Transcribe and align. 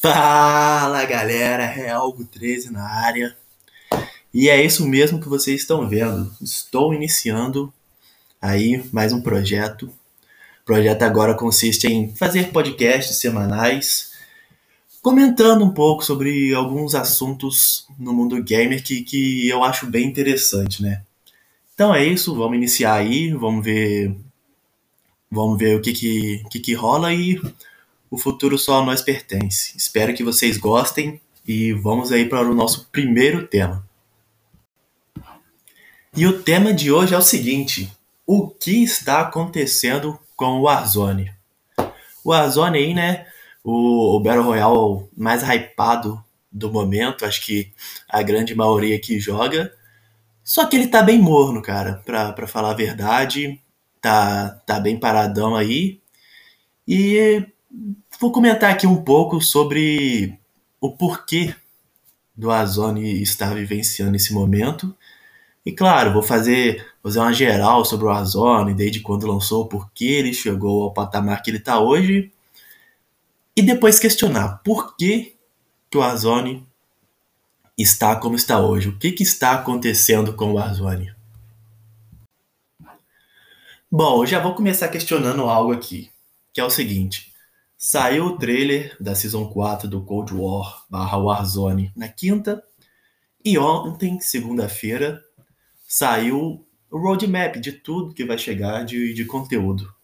Fala 0.00 1.04
galera, 1.06 1.66
Realgo 1.66 2.24
13 2.24 2.70
na 2.70 2.88
área. 2.88 3.36
E 4.32 4.48
é 4.48 4.64
isso 4.64 4.86
mesmo 4.86 5.20
que 5.20 5.28
vocês 5.28 5.60
estão 5.60 5.88
vendo. 5.88 6.32
Estou 6.40 6.94
iniciando 6.94 7.72
aí 8.40 8.80
mais 8.92 9.12
um 9.12 9.20
projeto. 9.20 9.86
O 10.62 10.64
projeto 10.64 11.02
agora 11.02 11.34
consiste 11.34 11.88
em 11.88 12.14
fazer 12.14 12.52
podcasts 12.52 13.18
semanais, 13.18 14.12
comentando 15.02 15.64
um 15.64 15.74
pouco 15.74 16.04
sobre 16.04 16.54
alguns 16.54 16.94
assuntos 16.94 17.84
no 17.98 18.12
mundo 18.12 18.40
gamer 18.40 18.84
que, 18.84 19.02
que 19.02 19.48
eu 19.48 19.64
acho 19.64 19.84
bem 19.88 20.06
interessante, 20.06 20.80
né? 20.80 21.02
Então 21.74 21.92
é 21.92 22.04
isso, 22.04 22.36
vamos 22.36 22.56
iniciar 22.56 22.94
aí, 22.94 23.32
vamos 23.32 23.64
ver, 23.64 24.14
vamos 25.28 25.58
ver 25.58 25.76
o 25.76 25.82
que 25.82 25.92
que, 25.92 26.44
que, 26.50 26.60
que 26.60 26.74
rola 26.74 27.12
e 27.12 27.40
o 28.10 28.16
futuro 28.16 28.58
só 28.58 28.80
a 28.80 28.84
nós 28.84 29.02
pertence. 29.02 29.76
Espero 29.76 30.14
que 30.14 30.24
vocês 30.24 30.56
gostem 30.56 31.20
e 31.46 31.72
vamos 31.72 32.12
aí 32.12 32.28
para 32.28 32.48
o 32.48 32.54
nosso 32.54 32.88
primeiro 32.90 33.46
tema. 33.46 33.86
E 36.16 36.26
o 36.26 36.42
tema 36.42 36.72
de 36.72 36.90
hoje 36.90 37.14
é 37.14 37.18
o 37.18 37.22
seguinte: 37.22 37.92
o 38.26 38.48
que 38.48 38.82
está 38.82 39.20
acontecendo 39.20 40.18
com 40.36 40.58
o 40.58 40.62
Warzone? 40.62 41.32
O 42.24 42.30
Warzone 42.30 42.78
aí, 42.78 42.94
né? 42.94 43.26
O, 43.62 44.16
o 44.16 44.20
Battle 44.20 44.44
Royale 44.44 45.08
mais 45.16 45.42
hypado 45.42 46.22
do 46.50 46.72
momento, 46.72 47.24
acho 47.24 47.44
que 47.44 47.72
a 48.08 48.22
grande 48.22 48.54
maioria 48.54 48.98
que 48.98 49.20
joga. 49.20 49.72
Só 50.42 50.66
que 50.66 50.76
ele 50.76 50.88
tá 50.88 51.02
bem 51.02 51.18
morno, 51.18 51.60
cara, 51.60 52.02
pra, 52.06 52.32
pra 52.32 52.46
falar 52.46 52.70
a 52.70 52.74
verdade. 52.74 53.60
Tá, 54.00 54.60
tá 54.66 54.80
bem 54.80 54.98
paradão 54.98 55.54
aí. 55.54 56.00
E 56.86 57.46
Vou 58.18 58.32
comentar 58.32 58.70
aqui 58.70 58.86
um 58.86 59.02
pouco 59.02 59.40
sobre 59.40 60.38
o 60.80 60.90
porquê 60.90 61.54
do 62.36 62.50
Azone 62.50 63.20
estar 63.20 63.54
vivenciando 63.54 64.16
esse 64.16 64.32
momento. 64.32 64.96
E 65.66 65.72
claro, 65.72 66.12
vou 66.12 66.22
fazer, 66.22 66.86
fazer 67.02 67.18
uma 67.18 67.32
geral 67.32 67.84
sobre 67.84 68.06
o 68.06 68.10
Azone, 68.10 68.74
desde 68.74 69.00
quando 69.00 69.26
lançou, 69.26 69.66
por 69.66 69.90
que 69.92 70.06
ele 70.06 70.32
chegou 70.32 70.84
ao 70.84 70.92
patamar 70.92 71.42
que 71.42 71.50
ele 71.50 71.58
está 71.58 71.78
hoje. 71.78 72.32
E 73.54 73.60
depois 73.60 73.98
questionar 73.98 74.62
por 74.64 74.96
que, 74.96 75.36
que 75.90 75.98
o 75.98 76.02
Azone 76.02 76.66
está 77.76 78.16
como 78.16 78.36
está 78.36 78.60
hoje. 78.60 78.88
O 78.88 78.98
que, 78.98 79.12
que 79.12 79.22
está 79.22 79.52
acontecendo 79.52 80.32
com 80.32 80.52
o 80.52 80.58
Azone? 80.58 81.12
Bom, 83.90 84.22
eu 84.22 84.26
já 84.26 84.38
vou 84.38 84.54
começar 84.54 84.88
questionando 84.88 85.42
algo 85.42 85.72
aqui, 85.72 86.10
que 86.52 86.60
é 86.60 86.64
o 86.64 86.70
seguinte. 86.70 87.27
Saiu 87.80 88.26
o 88.26 88.36
trailer 88.36 88.96
da 89.00 89.14
Season 89.14 89.48
4 89.48 89.88
do 89.88 90.04
Cold 90.04 90.34
War 90.34 90.84
barra 90.90 91.16
Warzone 91.16 91.92
na 91.94 92.08
quinta. 92.08 92.60
E 93.44 93.56
ontem, 93.56 94.18
segunda-feira, 94.18 95.22
saiu 95.86 96.66
o 96.90 96.98
roadmap 96.98 97.54
de 97.54 97.70
tudo 97.70 98.12
que 98.12 98.24
vai 98.24 98.36
chegar 98.36 98.84
de, 98.84 99.14
de 99.14 99.24
conteúdo. 99.24 99.94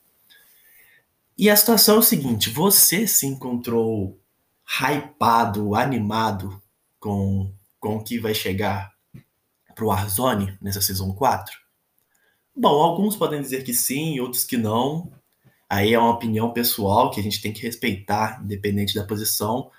E 1.37 1.51
a 1.51 1.57
situação 1.57 1.97
é 1.97 1.99
o 1.99 2.03
seguinte: 2.03 2.49
você 2.49 3.09
se 3.09 3.27
encontrou 3.27 4.21
hypado, 4.65 5.75
animado 5.75 6.63
com, 7.01 7.53
com 7.81 7.97
o 7.97 8.05
que 8.05 8.21
vai 8.21 8.35
chegar 8.35 8.93
pro 9.75 9.89
Warzone 9.89 10.57
nessa 10.63 10.81
Season 10.81 11.13
4? 11.13 11.59
Bom, 12.57 12.81
alguns 12.81 13.17
podem 13.17 13.43
dizer 13.43 13.65
que 13.65 13.75
sim, 13.75 14.21
outros 14.21 14.45
que 14.45 14.57
não. 14.57 15.11
Aí 15.75 15.93
é 15.93 15.99
uma 15.99 16.13
opinião 16.13 16.53
pessoal 16.53 17.11
que 17.11 17.19
a 17.19 17.23
gente 17.23 17.43
tem 17.43 17.53
que 17.53 17.61
respeitar, 17.61 18.41
independente 18.45 18.95
da 18.95 19.03
posição. 19.03 19.73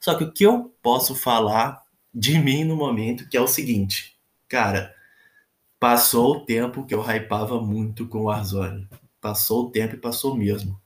Só 0.00 0.14
que 0.14 0.24
o 0.24 0.32
que 0.32 0.46
eu 0.46 0.74
posso 0.82 1.14
falar 1.14 1.82
de 2.14 2.38
mim 2.38 2.64
no 2.64 2.74
momento, 2.74 3.28
que 3.28 3.36
é 3.36 3.40
o 3.40 3.46
seguinte, 3.46 4.16
cara, 4.48 4.94
passou 5.78 6.36
o 6.36 6.40
tempo 6.46 6.86
que 6.86 6.94
eu 6.94 7.02
hypava 7.02 7.60
muito 7.60 8.08
com 8.08 8.20
o 8.20 8.24
Warzone. 8.24 8.88
Passou 9.20 9.66
o 9.66 9.70
tempo 9.70 9.94
e 9.94 9.98
passou 9.98 10.34
mesmo. 10.34 10.80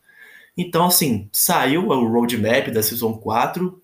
Então, 0.56 0.86
assim, 0.86 1.28
saiu 1.32 1.86
o 1.86 2.08
roadmap 2.08 2.66
da 2.72 2.82
Season 2.82 3.16
4. 3.18 3.80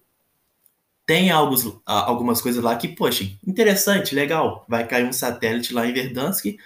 Tem 1.06 1.30
alguns, 1.30 1.80
algumas 1.86 2.40
coisas 2.40 2.60
lá 2.60 2.74
que, 2.74 2.88
poxa, 2.88 3.22
interessante, 3.46 4.16
legal. 4.16 4.66
Vai 4.68 4.84
cair 4.84 5.06
um 5.06 5.12
satélite 5.12 5.72
lá 5.72 5.86
em 5.86 5.92
Verdansk. 5.92 6.56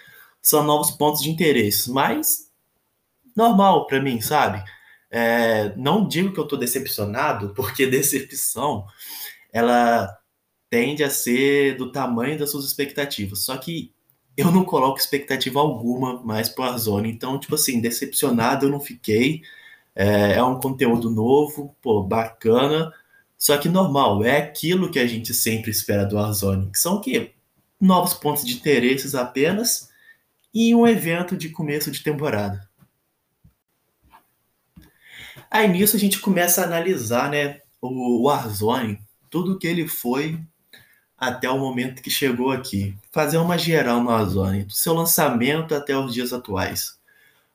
São 0.41 0.65
novos 0.65 0.91
pontos 0.91 1.21
de 1.21 1.29
interesse. 1.29 1.91
Mas 1.91 2.46
normal 3.37 3.87
para 3.87 4.01
mim, 4.01 4.21
sabe? 4.21 4.65
É, 5.11 5.75
não 5.77 6.09
digo 6.09 6.33
que 6.33 6.41
eu 6.41 6.49
tô 6.49 6.57
decepcionado, 6.57 7.55
porque 7.55 7.87
decepção 7.87 8.87
ela 9.53 10.09
tende 10.69 11.05
a 11.05 11.11
ser 11.11 11.77
do 11.77 11.93
tamanho 11.93 12.39
das 12.39 12.51
suas 12.51 12.65
expectativas. 12.65 13.45
Só 13.45 13.57
que 13.57 13.95
eu 14.37 14.51
não 14.53 14.65
coloco 14.65 14.99
expectativa 14.99 15.61
alguma 15.61 16.23
mais 16.23 16.49
pro 16.49 16.65
Warzone. 16.65 17.11
Então, 17.11 17.39
tipo 17.39 17.55
assim, 17.55 17.81
decepcionado 17.81 18.67
eu 18.67 18.71
não 18.71 18.81
fiquei. 18.81 19.43
É, 19.95 20.35
é 20.35 20.43
um 20.45 20.61
conteúdo 20.61 21.11
novo, 21.11 21.75
pô, 21.81 22.03
bacana. 22.03 22.93
Só 23.39 23.57
que 23.59 23.69
normal, 23.69 24.25
é 24.25 24.39
aquilo 24.39 24.91
que 24.91 24.99
a 24.99 25.07
gente 25.07 25.33
sempre 25.33 25.71
espera 25.71 26.05
do 26.05 26.17
Warzone. 26.17 26.71
Que 26.71 26.79
são 26.79 26.97
o 26.97 27.01
quê? 27.01 27.33
Novos 27.81 28.15
pontos 28.15 28.45
de 28.45 28.55
interesses 28.55 29.15
apenas 29.15 29.89
e 30.53 30.75
um 30.75 30.87
evento 30.87 31.37
de 31.37 31.51
começo 31.51 31.91
de 31.91 32.03
temporada. 32.03 32.66
Aí 35.56 35.69
nisso 35.69 35.97
a 35.97 35.99
gente 35.99 36.21
começa 36.21 36.61
a 36.61 36.65
analisar, 36.65 37.31
né, 37.31 37.62
o 37.81 38.25
Warzone, 38.25 39.00
tudo 39.31 39.59
que 39.59 39.67
ele 39.67 39.89
foi 39.89 40.39
até 41.17 41.49
o 41.49 41.59
momento 41.59 42.03
que 42.03 42.11
chegou 42.11 42.50
aqui. 42.50 42.94
Fazer 43.11 43.39
uma 43.39 43.56
geral 43.56 44.03
no 44.03 44.11
Warzone, 44.11 44.65
do 44.65 44.75
seu 44.75 44.93
lançamento 44.93 45.75
até 45.75 45.97
os 45.97 46.12
dias 46.12 46.34
atuais. 46.34 46.99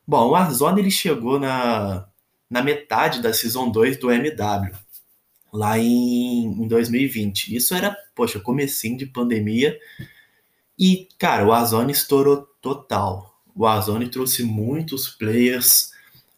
Bom, 0.07 0.25
o 0.25 0.29
Warzone 0.31 0.81
ele 0.81 0.90
chegou 0.90 1.40
na, 1.40 2.07
na 2.50 2.63
metade 2.63 3.22
da 3.22 3.31
Season 3.31 3.69
2 3.69 3.97
do 3.97 4.09
MW, 4.09 4.72
lá 5.53 5.78
em, 5.78 6.45
em 6.45 6.67
2020. 6.67 7.56
Isso 7.56 7.75
era, 7.75 7.95
poxa, 8.16 8.40
comecinho 8.40 8.97
de 8.97 9.06
pandemia. 9.06 9.78
E, 10.75 11.07
cara, 11.19 11.45
o 11.45 11.50
Warzone 11.50 11.91
estourou 11.91 12.47
total. 12.59 13.40
O 13.56 13.61
Warzone 13.61 14.09
trouxe 14.09 14.41
muitos 14.41 15.07
players 15.07 15.91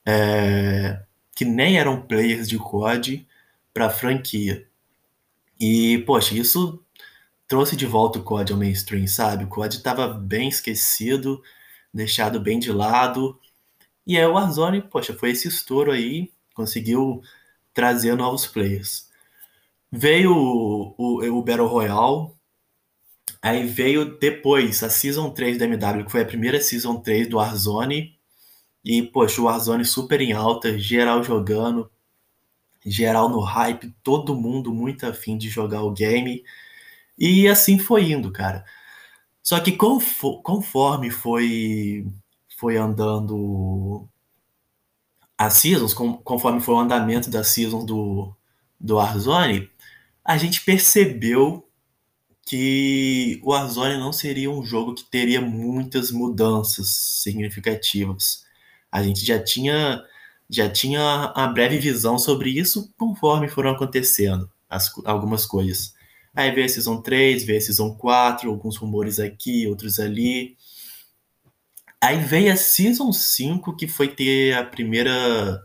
é, 0.05 0.99
que 1.35 1.45
nem 1.45 1.77
eram 1.77 2.01
players 2.01 2.47
de 2.47 2.57
COD 2.57 3.27
para 3.73 3.87
a 3.87 3.89
franquia. 3.89 4.67
E, 5.59 5.99
poxa, 6.05 6.35
isso 6.35 6.83
trouxe 7.47 7.75
de 7.75 7.85
volta 7.85 8.19
o 8.19 8.23
COD 8.23 8.53
ao 8.53 8.59
mainstream, 8.59 9.07
sabe? 9.07 9.43
O 9.43 9.47
COD 9.47 9.77
estava 9.77 10.07
bem 10.07 10.49
esquecido, 10.49 11.41
deixado 11.93 12.39
bem 12.39 12.59
de 12.59 12.71
lado. 12.71 13.39
E 14.05 14.17
aí 14.17 14.25
o 14.25 14.33
Warzone, 14.33 14.81
poxa, 14.81 15.13
foi 15.13 15.31
esse 15.31 15.47
estouro 15.47 15.91
aí, 15.91 16.31
conseguiu 16.53 17.21
trazer 17.73 18.15
novos 18.15 18.45
players. 18.45 19.09
Veio 19.91 20.35
o, 20.35 20.95
o, 20.97 21.37
o 21.37 21.43
Battle 21.43 21.67
Royale, 21.67 22.31
aí 23.41 23.65
veio 23.65 24.17
depois 24.17 24.83
a 24.83 24.89
Season 24.89 25.29
3 25.29 25.57
da 25.57 25.65
MW, 25.65 26.05
que 26.05 26.11
foi 26.11 26.21
a 26.21 26.25
primeira 26.25 26.59
Season 26.59 26.95
3 26.99 27.29
do 27.29 27.37
Warzone, 27.37 28.17
e, 28.83 29.01
poxa, 29.03 29.41
o 29.41 29.45
Warzone 29.45 29.85
super 29.85 30.19
em 30.21 30.33
alta, 30.33 30.77
geral 30.77 31.23
jogando, 31.23 31.89
geral 32.85 33.29
no 33.29 33.39
hype, 33.39 33.93
todo 34.03 34.35
mundo 34.35 34.73
muito 34.73 35.05
afim 35.05 35.37
de 35.37 35.49
jogar 35.49 35.83
o 35.83 35.91
game. 35.91 36.43
E 37.17 37.47
assim 37.47 37.79
foi 37.79 38.11
indo, 38.11 38.31
cara. 38.31 38.65
Só 39.41 39.59
que 39.59 39.73
conforme 39.73 41.11
foi, 41.11 42.07
foi 42.57 42.77
andando 42.77 44.07
as 45.37 45.53
seasons, 45.55 45.93
conforme 45.93 46.61
foi 46.61 46.75
o 46.75 46.79
andamento 46.79 47.29
das 47.29 47.47
seasons 47.49 47.85
do, 47.85 48.35
do 48.79 48.95
Warzone, 48.95 49.69
a 50.23 50.37
gente 50.37 50.63
percebeu 50.63 51.67
que 52.45 53.39
o 53.43 53.51
Warzone 53.51 53.97
não 53.97 54.13
seria 54.13 54.51
um 54.51 54.63
jogo 54.65 54.93
que 54.95 55.03
teria 55.05 55.41
muitas 55.41 56.11
mudanças 56.11 56.89
significativas 57.23 58.42
a 58.93 59.01
gente 59.01 59.25
já 59.25 59.41
tinha 59.43 60.03
já 60.47 60.69
tinha 60.69 61.33
uma 61.35 61.47
breve 61.47 61.79
visão 61.79 62.19
sobre 62.19 62.51
isso 62.51 62.93
conforme 62.95 63.47
foram 63.49 63.71
acontecendo 63.71 64.47
as, 64.69 64.91
algumas 65.03 65.47
coisas. 65.47 65.95
Aí 66.35 66.51
veio 66.51 66.67
a 66.67 66.69
Season 66.69 67.01
3, 67.01 67.43
veio 67.43 67.57
a 67.57 67.61
Season 67.61 67.95
4, 67.95 68.49
alguns 68.51 68.77
rumores 68.77 69.19
aqui, 69.19 69.65
outros 69.65 69.99
ali. 69.99 70.55
Aí 71.99 72.19
veio 72.19 72.53
a 72.53 72.55
Season 72.55 73.11
5, 73.11 73.75
que 73.75 73.87
foi 73.87 74.09
ter 74.09 74.53
a 74.53 74.63
primeira 74.63 75.59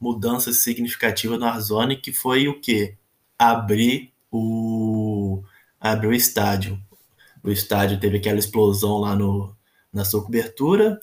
mudança 0.00 0.52
significativa 0.52 1.38
no 1.38 1.44
Warzone, 1.44 2.00
que 2.00 2.12
foi 2.12 2.48
o 2.48 2.60
quê? 2.60 2.96
Abrir 3.38 4.12
o, 4.30 5.44
abrir 5.80 6.08
o 6.08 6.14
estádio. 6.14 6.82
O 7.44 7.50
estádio 7.50 8.00
teve 8.00 8.16
aquela 8.16 8.40
explosão 8.40 8.98
lá 8.98 9.14
no, 9.14 9.54
na 9.92 10.04
sua 10.04 10.24
cobertura, 10.24 10.98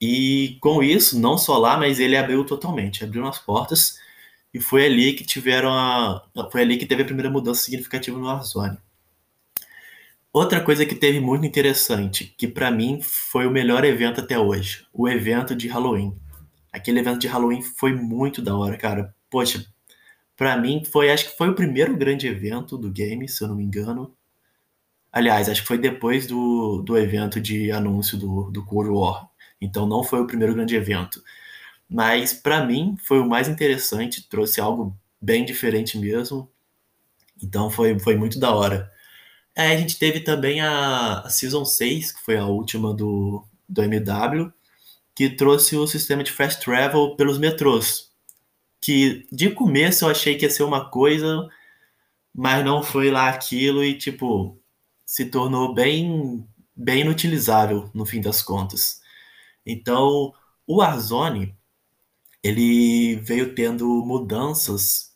e 0.00 0.58
com 0.60 0.82
isso, 0.82 1.18
não 1.18 1.38
só 1.38 1.58
lá, 1.58 1.76
mas 1.76 2.00
ele 2.00 2.16
abriu 2.16 2.44
totalmente, 2.44 3.04
abriu 3.04 3.26
as 3.26 3.38
portas. 3.38 3.96
E 4.52 4.60
foi 4.60 4.86
ali 4.86 5.14
que 5.14 5.24
tiveram 5.24 5.72
a. 5.72 6.22
Foi 6.52 6.62
ali 6.62 6.76
que 6.76 6.86
teve 6.86 7.02
a 7.02 7.06
primeira 7.06 7.30
mudança 7.30 7.62
significativa 7.62 8.18
no 8.18 8.26
Warzone. 8.26 8.78
Outra 10.32 10.60
coisa 10.60 10.84
que 10.84 10.94
teve 10.96 11.20
muito 11.20 11.46
interessante, 11.46 12.34
que 12.36 12.48
para 12.48 12.70
mim 12.70 13.00
foi 13.00 13.46
o 13.46 13.50
melhor 13.50 13.84
evento 13.84 14.20
até 14.20 14.38
hoje, 14.38 14.84
o 14.92 15.08
evento 15.08 15.54
de 15.54 15.68
Halloween. 15.68 16.16
Aquele 16.72 16.98
evento 16.98 17.20
de 17.20 17.28
Halloween 17.28 17.62
foi 17.62 17.94
muito 17.94 18.42
da 18.42 18.56
hora, 18.56 18.76
cara. 18.76 19.14
Poxa, 19.30 19.64
para 20.36 20.56
mim 20.56 20.82
foi, 20.84 21.10
acho 21.10 21.30
que 21.30 21.36
foi 21.38 21.48
o 21.48 21.54
primeiro 21.54 21.96
grande 21.96 22.26
evento 22.26 22.76
do 22.76 22.90
game, 22.90 23.28
se 23.28 23.44
eu 23.44 23.48
não 23.48 23.54
me 23.54 23.62
engano. 23.62 24.12
Aliás, 25.12 25.48
acho 25.48 25.62
que 25.62 25.68
foi 25.68 25.78
depois 25.78 26.26
do, 26.26 26.82
do 26.82 26.98
evento 26.98 27.40
de 27.40 27.70
anúncio 27.70 28.18
do, 28.18 28.50
do 28.50 28.64
Cold 28.64 28.90
War. 28.90 29.28
Então 29.64 29.86
não 29.86 30.02
foi 30.02 30.20
o 30.20 30.26
primeiro 30.26 30.54
grande 30.54 30.76
evento. 30.76 31.22
Mas 31.88 32.32
para 32.32 32.64
mim 32.64 32.96
foi 33.04 33.20
o 33.20 33.28
mais 33.28 33.48
interessante, 33.48 34.28
trouxe 34.28 34.60
algo 34.60 34.96
bem 35.20 35.44
diferente 35.44 35.98
mesmo. 35.98 36.50
Então 37.42 37.70
foi, 37.70 37.98
foi 37.98 38.16
muito 38.16 38.38
da 38.38 38.54
hora. 38.54 38.90
É, 39.54 39.68
a 39.68 39.76
gente 39.76 39.98
teve 39.98 40.20
também 40.20 40.60
a, 40.60 41.20
a 41.20 41.28
Season 41.30 41.64
6, 41.64 42.12
que 42.12 42.22
foi 42.22 42.36
a 42.36 42.46
última 42.46 42.92
do, 42.92 43.44
do 43.68 43.82
MW, 43.82 44.52
que 45.14 45.30
trouxe 45.30 45.76
o 45.76 45.86
sistema 45.86 46.24
de 46.24 46.32
fast 46.32 46.62
travel 46.64 47.16
pelos 47.16 47.38
metrôs. 47.38 48.10
Que 48.80 49.26
de 49.32 49.50
começo 49.50 50.04
eu 50.04 50.10
achei 50.10 50.36
que 50.36 50.44
ia 50.44 50.50
ser 50.50 50.64
uma 50.64 50.90
coisa, 50.90 51.48
mas 52.34 52.64
não 52.64 52.82
foi 52.82 53.10
lá 53.10 53.28
aquilo 53.30 53.84
e 53.84 53.96
tipo 53.96 54.58
se 55.06 55.26
tornou 55.26 55.74
bem 55.74 56.46
bem 56.76 57.02
inutilizável 57.02 57.90
no 57.94 58.04
fim 58.04 58.20
das 58.20 58.42
contas. 58.42 59.00
Então, 59.66 60.32
o 60.66 60.76
Warzone 60.78 61.56
ele 62.42 63.16
veio 63.16 63.54
tendo 63.54 63.86
mudanças 64.04 65.14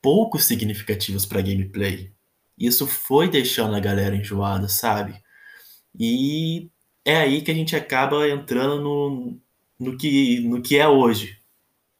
pouco 0.00 0.38
significativas 0.38 1.26
para 1.26 1.42
gameplay. 1.42 2.12
Isso 2.58 2.86
foi 2.86 3.28
deixando 3.28 3.74
a 3.76 3.80
galera 3.80 4.16
enjoada, 4.16 4.68
sabe? 4.68 5.22
E 5.98 6.70
é 7.04 7.16
aí 7.16 7.42
que 7.42 7.50
a 7.50 7.54
gente 7.54 7.76
acaba 7.76 8.28
entrando 8.28 8.80
no, 8.80 9.38
no, 9.78 9.98
que, 9.98 10.40
no 10.40 10.62
que 10.62 10.78
é 10.78 10.88
hoje 10.88 11.38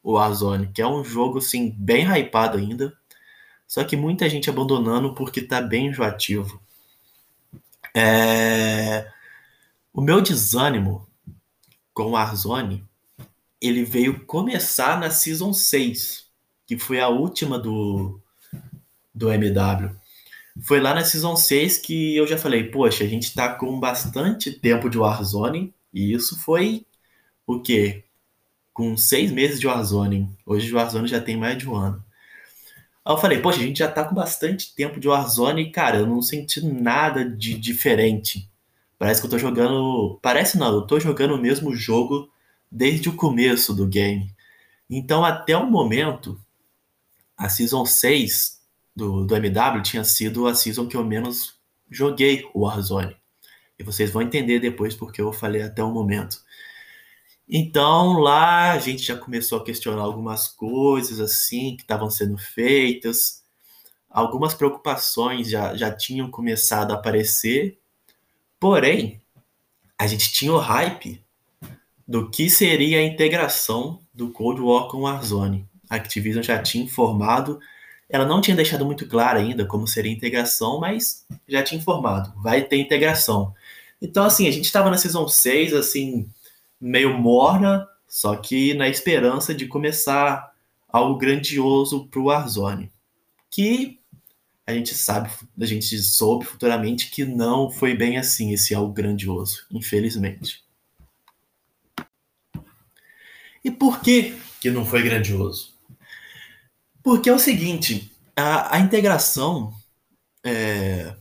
o 0.03 0.15
Warzone, 0.15 0.73
que 0.73 0.81
é 0.81 0.87
um 0.87 1.05
jogo 1.05 1.39
assim 1.39 1.71
bem 1.79 2.07
hypado 2.07 2.59
ainda, 2.59 2.93
só 3.69 3.85
que 3.85 3.97
muita 3.97 4.29
gente 4.29 4.51
abandonando 4.51 5.15
porque 5.15 5.43
tá 5.43 5.61
bem 5.61 5.89
enjoativo. 5.89 6.61
É... 7.95 9.11
O 9.93 10.01
meu 10.01 10.21
desânimo 10.21 11.07
com 11.95 12.05
o 12.05 12.11
Warzone, 12.11 12.85
ele 13.61 13.85
veio 13.85 14.25
começar 14.25 14.99
na 14.99 15.11
Season 15.11 15.53
6, 15.53 16.27
que 16.67 16.79
foi 16.79 17.01
a 17.01 17.09
última 17.09 17.59
do, 17.59 18.21
do 19.15 19.31
MW. 19.31 19.91
Foi 20.63 20.81
lá 20.81 20.95
na 20.95 21.05
Season 21.05 21.37
6 21.37 21.79
que 21.79 22.17
eu 22.17 22.27
já 22.27 22.37
falei, 22.37 22.65
poxa, 22.65 23.05
a 23.05 23.07
gente 23.07 23.35
tá 23.35 23.55
com 23.55 23.79
bastante 23.79 24.53
tempo 24.53 24.91
de 24.91 24.99
Warzone, 24.99 25.73
e 25.93 26.13
isso 26.13 26.39
foi 26.41 26.85
o 27.47 27.61
quê? 27.61 28.05
Com 28.73 28.97
seis 28.97 29.31
meses 29.31 29.61
de 29.61 29.67
Warzone. 29.67 30.29
Hoje 30.45 30.73
o 30.73 30.77
Warzone 30.77 31.09
já 31.09 31.21
tem 31.21 31.37
mais 31.37 31.57
de 31.59 31.69
um 31.69 31.77
ano. 31.77 32.05
Aí 33.05 33.13
eu 33.15 33.19
falei, 33.19 33.41
poxa, 33.41 33.61
a 33.61 33.63
gente 33.63 33.79
já 33.79 33.91
tá 33.91 34.05
com 34.05 34.15
bastante 34.15 34.75
tempo 34.75 35.01
de 35.01 35.09
Warzone 35.09 35.71
cara, 35.71 35.99
eu 35.99 36.07
não 36.07 36.23
senti 36.23 36.65
nada 36.65 37.25
de 37.25 37.55
diferente. 37.59 38.49
Parece 39.03 39.21
que 39.21 39.27
eu 39.27 39.31
tô 39.33 39.37
jogando. 39.37 40.21
Parece 40.23 40.57
não, 40.57 40.73
eu 40.73 40.87
tô 40.87 41.01
jogando 41.01 41.35
o 41.35 41.37
mesmo 41.37 41.75
jogo 41.75 42.31
desde 42.71 43.09
o 43.09 43.17
começo 43.17 43.75
do 43.75 43.85
game. 43.85 44.33
Então, 44.89 45.25
até 45.25 45.57
o 45.57 45.69
momento, 45.69 46.41
a 47.37 47.49
Season 47.49 47.85
6 47.85 48.61
do, 48.95 49.25
do 49.25 49.35
MW 49.35 49.83
tinha 49.83 50.05
sido 50.05 50.47
a 50.47 50.55
season 50.55 50.87
que 50.87 50.97
eu 50.97 51.03
menos 51.03 51.59
joguei 51.91 52.49
o 52.55 52.61
Warzone. 52.61 53.17
E 53.77 53.83
vocês 53.83 54.09
vão 54.09 54.23
entender 54.23 54.61
depois 54.61 54.95
porque 54.95 55.21
eu 55.21 55.33
falei 55.33 55.63
até 55.63 55.83
o 55.83 55.91
momento. 55.91 56.41
Então 57.49 58.21
lá 58.21 58.71
a 58.71 58.79
gente 58.79 59.03
já 59.03 59.17
começou 59.17 59.59
a 59.59 59.65
questionar 59.65 60.03
algumas 60.03 60.47
coisas 60.47 61.19
assim 61.19 61.75
que 61.75 61.83
estavam 61.83 62.09
sendo 62.09 62.39
feitas. 62.39 63.43
Algumas 64.09 64.55
preocupações 64.55 65.51
já, 65.51 65.75
já 65.75 65.91
tinham 65.91 66.31
começado 66.31 66.93
a 66.93 66.95
aparecer. 66.95 67.82
Porém, 68.63 69.21
a 69.99 70.07
gente 70.07 70.33
tinha 70.33 70.53
o 70.53 70.59
hype 70.59 71.21
do 72.07 72.31
que 72.31 72.49
seria 72.49 73.01
a 73.01 73.03
integração 73.03 73.99
do 74.15 74.31
Cold 74.31 74.61
War 74.61 74.87
com 74.87 75.01
Warzone. 75.01 75.67
A 75.91 75.97
Activision 75.97 76.45
já 76.45 76.63
tinha 76.63 76.85
informado 76.85 77.59
ela 78.13 78.27
não 78.27 78.43
tinha 78.43 78.55
deixado 78.55 78.85
muito 78.85 79.09
claro 79.09 79.39
ainda 79.39 79.65
como 79.65 79.89
seria 79.89 80.13
a 80.13 80.15
integração, 80.15 80.79
mas 80.79 81.27
já 81.49 81.63
tinha 81.63 81.81
informado, 81.81 82.31
vai 82.43 82.61
ter 82.61 82.77
integração. 82.77 83.55
Então, 84.03 84.25
assim, 84.25 84.47
a 84.47 84.51
gente 84.51 84.67
estava 84.67 84.91
na 84.91 84.99
Season 84.99 85.27
6, 85.27 85.73
assim, 85.73 86.29
meio 86.79 87.17
morna, 87.19 87.89
só 88.07 88.37
que 88.37 88.75
na 88.75 88.87
esperança 88.87 89.55
de 89.55 89.67
começar 89.67 90.53
algo 90.87 91.17
grandioso 91.17 92.07
para 92.09 92.21
o 92.21 92.25
Warzone. 92.25 92.93
Que 93.51 93.99
a 94.67 94.73
gente 94.73 94.95
sabe, 94.95 95.31
a 95.61 95.67
gente 95.67 95.99
soube 95.99 96.45
futuramente 96.45 97.11
que 97.11 97.25
não 97.25 97.71
foi 97.71 97.95
bem 97.95 98.17
assim 98.17 98.53
esse 98.53 98.75
algo 98.75 98.93
grandioso, 98.93 99.67
infelizmente. 99.71 100.65
E 103.65 103.71
por 103.71 104.01
que 104.01 104.37
que 104.61 104.71
não 104.71 104.85
foi 104.85 105.03
grandioso? 105.03 105.73
Porque 107.03 107.29
é 107.29 107.33
o 107.33 107.39
seguinte, 107.39 108.13
a, 108.37 108.77
a 108.77 108.81
integração 108.81 109.73
é, 110.45 111.17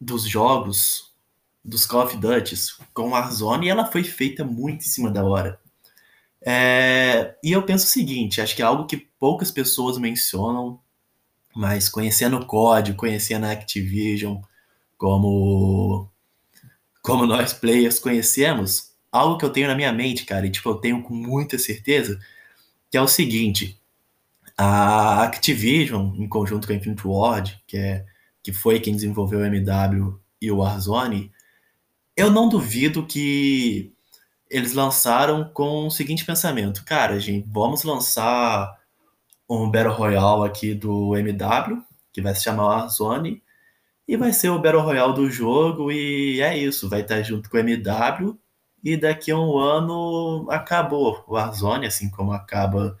dos 0.00 0.24
jogos 0.24 1.10
dos 1.62 1.84
Call 1.84 2.04
of 2.04 2.16
Duty 2.16 2.54
com 2.94 3.10
Warzone, 3.10 3.68
ela 3.68 3.90
foi 3.90 4.02
feita 4.02 4.44
muito 4.44 4.80
em 4.80 4.88
cima 4.88 5.10
da 5.10 5.24
hora. 5.24 5.60
É, 6.42 7.36
e 7.44 7.52
eu 7.52 7.62
penso 7.62 7.84
o 7.84 7.88
seguinte, 7.88 8.40
acho 8.40 8.56
que 8.56 8.62
é 8.62 8.64
algo 8.64 8.86
que 8.86 8.96
poucas 8.96 9.50
pessoas 9.50 9.98
mencionam, 9.98 10.80
mas 11.54 11.88
conhecendo 11.88 12.36
o 12.38 12.46
código, 12.46 12.96
conhecendo 12.96 13.46
a 13.46 13.52
Activision, 13.52 14.40
como, 14.96 16.08
como 17.02 17.26
nós 17.26 17.52
players 17.52 17.98
conhecemos, 17.98 18.90
algo 19.10 19.38
que 19.38 19.44
eu 19.44 19.50
tenho 19.50 19.68
na 19.68 19.74
minha 19.74 19.92
mente, 19.92 20.24
cara, 20.24 20.46
e 20.46 20.50
tipo, 20.50 20.68
eu 20.68 20.74
tenho 20.76 21.02
com 21.02 21.14
muita 21.14 21.58
certeza, 21.58 22.20
que 22.90 22.96
é 22.96 23.02
o 23.02 23.08
seguinte, 23.08 23.80
a 24.56 25.22
Activision, 25.24 26.14
em 26.16 26.28
conjunto 26.28 26.66
com 26.66 26.72
a 26.72 26.76
Infinite 26.76 27.06
Ward, 27.06 27.62
que, 27.66 27.76
é, 27.76 28.04
que 28.42 28.52
foi 28.52 28.80
quem 28.80 28.94
desenvolveu 28.94 29.40
o 29.40 29.44
MW 29.44 30.20
e 30.40 30.50
o 30.50 30.58
Warzone, 30.58 31.32
eu 32.16 32.30
não 32.30 32.48
duvido 32.48 33.06
que 33.06 33.92
eles 34.50 34.72
lançaram 34.74 35.50
com 35.54 35.86
o 35.86 35.90
seguinte 35.90 36.24
pensamento: 36.24 36.84
cara, 36.84 37.18
gente, 37.18 37.48
vamos 37.50 37.84
lançar 37.84 38.79
um 39.50 39.70
Battle 39.70 39.94
Royale 39.94 40.46
aqui 40.46 40.74
do 40.74 41.16
MW, 41.16 41.82
que 42.12 42.22
vai 42.22 42.34
se 42.34 42.44
chamar 42.44 42.66
Warzone, 42.66 43.42
e 44.06 44.16
vai 44.16 44.32
ser 44.32 44.50
o 44.50 44.58
Battle 44.60 44.82
Royale 44.82 45.14
do 45.14 45.30
jogo, 45.30 45.90
e 45.90 46.40
é 46.40 46.56
isso, 46.56 46.88
vai 46.88 47.00
estar 47.02 47.22
junto 47.22 47.50
com 47.50 47.56
o 47.56 47.60
MW, 47.60 48.38
e 48.82 48.96
daqui 48.96 49.30
a 49.30 49.38
um 49.38 49.58
ano 49.58 50.46
acabou 50.50 51.24
o 51.26 51.34
Warzone, 51.34 51.86
assim 51.86 52.08
como 52.10 52.32
acaba 52.32 52.96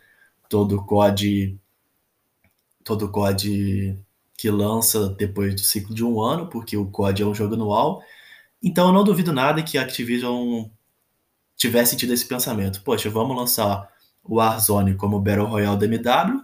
todo 0.48 0.76
o 0.76 0.84
COD 0.84 1.58
todo 2.82 3.06
o 3.06 3.10
COD 3.10 3.98
que 4.36 4.50
lança 4.50 5.10
depois 5.10 5.54
do 5.54 5.60
ciclo 5.60 5.94
de 5.94 6.04
um 6.04 6.20
ano, 6.20 6.48
porque 6.48 6.76
o 6.76 6.86
COD 6.90 7.22
é 7.22 7.26
um 7.26 7.34
jogo 7.34 7.54
anual. 7.54 8.02
Então 8.62 8.88
eu 8.88 8.92
não 8.92 9.04
duvido 9.04 9.32
nada 9.32 9.62
que 9.62 9.78
a 9.78 9.82
Activision 9.82 10.64
tivesse 11.56 11.96
tido 11.96 12.12
esse 12.12 12.26
pensamento. 12.26 12.82
Poxa, 12.82 13.10
vamos 13.10 13.36
lançar 13.36 13.88
o 14.22 14.36
Warzone 14.36 14.94
como 14.94 15.20
Battle 15.20 15.46
Royale 15.46 15.78
da 15.78 15.86
MW, 15.86 16.42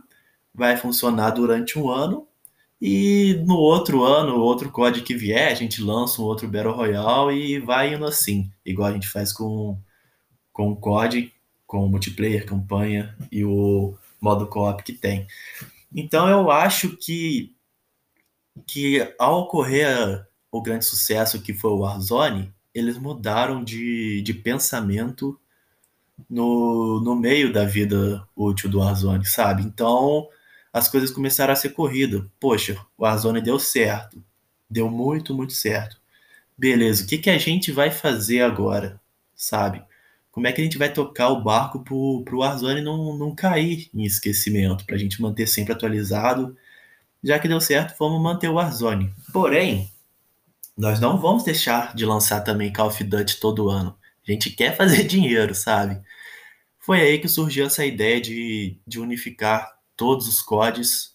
vai 0.55 0.77
funcionar 0.77 1.31
durante 1.31 1.79
um 1.79 1.91
ano, 1.91 2.27
e 2.81 3.43
no 3.47 3.57
outro 3.57 4.05
ano, 4.05 4.39
outro 4.39 4.71
COD 4.71 5.01
que 5.03 5.15
vier, 5.15 5.51
a 5.51 5.55
gente 5.55 5.83
lança 5.83 6.21
um 6.21 6.25
outro 6.25 6.47
Battle 6.49 6.75
Royale 6.75 7.35
e 7.35 7.59
vai 7.59 7.95
indo 7.95 8.05
assim, 8.05 8.51
igual 8.65 8.89
a 8.89 8.93
gente 8.93 9.09
faz 9.09 9.33
com, 9.33 9.79
com 10.53 10.73
o 10.73 10.77
COD, 10.77 11.33
com 11.67 11.85
o 11.85 11.89
multiplayer, 11.89 12.45
campanha 12.47 13.17
e 13.33 13.45
o 13.45 13.97
modo 14.21 14.47
co-op 14.47 14.83
que 14.83 14.93
tem. 14.93 15.27
Então 15.95 16.29
eu 16.29 16.51
acho 16.51 16.97
que, 16.97 17.55
que 18.67 19.15
ao 19.19 19.43
ocorrer 19.43 20.27
o 20.51 20.61
grande 20.63 20.85
sucesso 20.85 21.41
que 21.41 21.55
foi 21.55 21.71
o 21.71 21.79
Warzone, 21.79 22.53
eles 22.75 22.99
mudaram 22.99 23.65
de, 23.65 24.21
de 24.23 24.35
pensamento 24.35 25.39
no, 26.29 27.01
no 27.01 27.17
meio 27.17 27.53
da 27.53 27.65
vida 27.65 28.27
útil 28.37 28.71
do 28.71 28.79
Warzone, 28.79 29.27
sabe? 29.27 29.63
Então 29.63 30.29
as 30.73 30.89
coisas 30.89 31.11
começaram 31.11 31.53
a 31.53 31.57
ser 31.57 31.71
corridas. 31.71 32.23
Poxa, 32.41 32.77
o 32.97 33.05
Warzone 33.05 33.41
deu 33.41 33.59
certo. 33.59 34.23
Deu 34.69 34.91
muito, 34.91 35.35
muito 35.35 35.53
certo. 35.53 36.01
Beleza, 36.59 37.05
o 37.05 37.07
que, 37.07 37.19
que 37.19 37.31
a 37.31 37.39
gente 37.39 37.73
vai 37.73 37.91
fazer 37.91 38.43
agora? 38.43 39.01
Sabe? 39.35 39.85
como 40.37 40.47
é 40.47 40.53
que 40.53 40.61
a 40.61 40.65
gente 40.65 40.77
vai 40.77 40.93
tocar 40.93 41.31
o 41.31 41.43
barco 41.43 41.81
pro, 41.81 42.23
pro 42.23 42.41
Warzone 42.41 42.83
não, 42.83 43.17
não 43.17 43.35
cair 43.35 43.89
em 43.95 44.05
esquecimento, 44.05 44.85
pra 44.85 44.99
gente 44.99 45.23
manter 45.23 45.47
sempre 45.47 45.73
atualizado. 45.73 46.55
Já 47.25 47.39
que 47.39 47.49
deu 47.49 47.59
certo, 47.59 47.97
vamos 47.99 48.23
manter 48.23 48.51
o 48.51 48.57
Warzone. 48.57 49.15
Porém, 49.33 49.91
nós 50.77 51.01
não 51.01 51.19
vamos 51.19 51.43
deixar 51.43 51.95
de 51.95 52.05
lançar 52.05 52.43
também 52.43 52.71
Call 52.71 52.89
of 52.89 53.03
Duty 53.03 53.41
todo 53.41 53.71
ano. 53.71 53.97
A 54.27 54.33
gente 54.33 54.51
quer 54.51 54.77
fazer 54.77 55.05
dinheiro, 55.09 55.55
sabe? 55.55 56.01
Foi 56.79 57.01
aí 57.01 57.19
que 57.19 57.29
surgiu 57.29 57.67
essa 57.67 57.85
ideia 57.85 58.21
de, 58.21 58.81
de 58.87 59.01
unificar 59.01 59.77
todos 59.97 60.29
os 60.29 60.43
CODs 60.43 61.15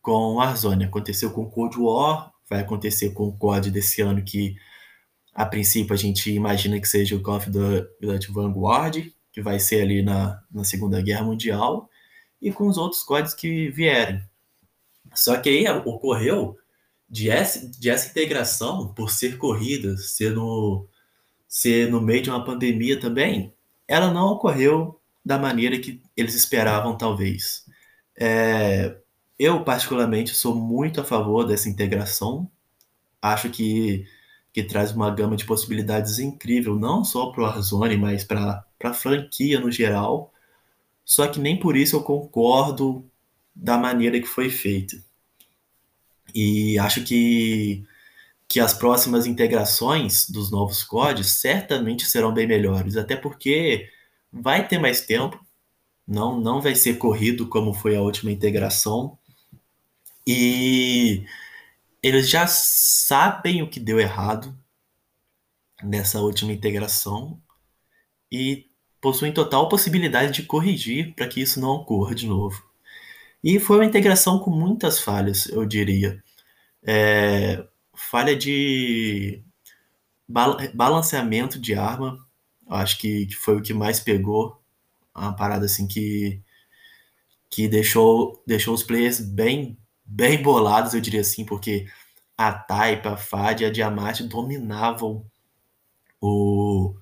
com 0.00 0.12
o 0.12 0.34
Warzone. 0.36 0.84
Aconteceu 0.84 1.30
com 1.30 1.42
o 1.42 1.50
Cold 1.50 1.78
War, 1.78 2.32
vai 2.48 2.60
acontecer 2.60 3.10
com 3.10 3.28
o 3.28 3.36
COD 3.36 3.70
desse 3.70 4.00
ano 4.02 4.22
que 4.22 4.56
a 5.34 5.46
princípio 5.46 5.94
a 5.94 5.96
gente 5.96 6.30
imagina 6.30 6.80
que 6.80 6.88
seja 6.88 7.16
o 7.16 7.22
Call 7.22 7.36
of 7.36 7.50
Duty 7.50 8.32
Vanguard, 8.32 9.06
que 9.32 9.40
vai 9.40 9.58
ser 9.58 9.82
ali 9.82 10.02
na, 10.02 10.42
na 10.50 10.62
Segunda 10.62 11.00
Guerra 11.00 11.24
Mundial, 11.24 11.88
e 12.40 12.52
com 12.52 12.66
os 12.66 12.76
outros 12.76 13.02
códigos 13.02 13.34
que 13.34 13.70
vierem. 13.70 14.22
Só 15.14 15.38
que 15.38 15.48
aí 15.48 15.68
ocorreu 15.68 16.58
de 17.08 17.30
essa, 17.30 17.66
de 17.66 17.88
essa 17.88 18.10
integração, 18.10 18.92
por 18.92 19.10
ser 19.10 19.38
corrida, 19.38 19.96
ser 19.96 20.32
no, 20.32 20.86
ser 21.52 21.90
no 21.90 22.00
meio 22.00 22.22
de 22.22 22.30
uma 22.30 22.42
pandemia 22.42 22.98
também, 22.98 23.52
ela 23.86 24.10
não 24.10 24.28
ocorreu 24.28 24.98
da 25.22 25.38
maneira 25.38 25.78
que 25.78 26.02
eles 26.16 26.34
esperavam, 26.34 26.96
talvez. 26.96 27.66
É, 28.18 28.96
eu, 29.38 29.62
particularmente, 29.62 30.34
sou 30.34 30.54
muito 30.54 31.00
a 31.00 31.04
favor 31.04 31.44
dessa 31.44 31.68
integração. 31.68 32.50
Acho 33.20 33.50
que 33.50 34.06
que 34.52 34.62
traz 34.62 34.92
uma 34.92 35.10
gama 35.10 35.36
de 35.36 35.46
possibilidades 35.46 36.18
incrível, 36.18 36.76
não 36.78 37.04
só 37.04 37.30
para 37.30 37.42
o 37.42 37.44
Warzone, 37.46 37.96
mas 37.96 38.22
para 38.24 38.64
a 38.84 38.94
franquia 38.94 39.58
no 39.60 39.70
geral. 39.70 40.32
Só 41.04 41.26
que 41.28 41.40
nem 41.40 41.58
por 41.58 41.76
isso 41.76 41.96
eu 41.96 42.02
concordo 42.02 43.04
da 43.54 43.78
maneira 43.78 44.20
que 44.20 44.26
foi 44.26 44.50
feita. 44.50 44.96
E 46.34 46.78
acho 46.78 47.04
que, 47.04 47.84
que 48.52 48.60
as 48.60 48.74
próximas 48.74 49.26
integrações 49.26 50.28
dos 50.28 50.50
novos 50.50 50.84
códigos 50.84 51.30
certamente 51.30 52.04
serão 52.04 52.34
bem 52.34 52.46
melhores, 52.46 52.98
até 52.98 53.16
porque 53.16 53.88
vai 54.30 54.68
ter 54.68 54.78
mais 54.78 55.00
tempo, 55.00 55.42
não, 56.06 56.38
não 56.38 56.60
vai 56.60 56.74
ser 56.74 56.98
corrido 56.98 57.48
como 57.48 57.72
foi 57.72 57.96
a 57.96 58.02
última 58.02 58.30
integração. 58.30 59.18
E 60.26 61.24
eles 62.02 62.28
já 62.28 62.46
sabem 62.46 63.62
o 63.62 63.70
que 63.70 63.80
deu 63.80 63.98
errado 63.98 64.54
nessa 65.82 66.20
última 66.20 66.52
integração 66.52 67.40
e 68.30 68.66
possuem 69.00 69.32
total 69.32 69.66
possibilidade 69.66 70.30
de 70.30 70.42
corrigir 70.42 71.14
para 71.14 71.26
que 71.26 71.40
isso 71.40 71.58
não 71.58 71.70
ocorra 71.70 72.14
de 72.14 72.26
novo. 72.26 72.62
E 73.42 73.58
foi 73.58 73.78
uma 73.78 73.86
integração 73.86 74.38
com 74.38 74.50
muitas 74.50 75.00
falhas, 75.00 75.46
eu 75.46 75.64
diria. 75.64 76.22
É, 76.82 77.66
falha 77.94 78.36
de 78.36 79.42
balanceamento 80.74 81.58
de 81.58 81.74
arma, 81.74 82.18
acho 82.68 82.98
que, 82.98 83.26
que, 83.26 83.34
foi 83.36 83.56
o 83.58 83.62
que 83.62 83.74
mais 83.74 84.00
pegou, 84.00 84.60
uma 85.14 85.34
parada 85.34 85.66
assim 85.66 85.86
que, 85.86 86.40
que 87.50 87.68
deixou, 87.68 88.42
deixou 88.46 88.74
os 88.74 88.82
players 88.82 89.20
bem 89.20 89.78
bem 90.04 90.42
bolados, 90.42 90.92
eu 90.92 91.00
diria 91.00 91.22
assim, 91.22 91.44
porque 91.44 91.86
a 92.36 92.52
Taipa, 92.52 93.10
a 93.10 93.16
Fad 93.16 93.60
e 93.60 93.64
a 93.64 93.70
Diamante 93.70 94.24
dominavam 94.24 95.24
o, 96.20 96.94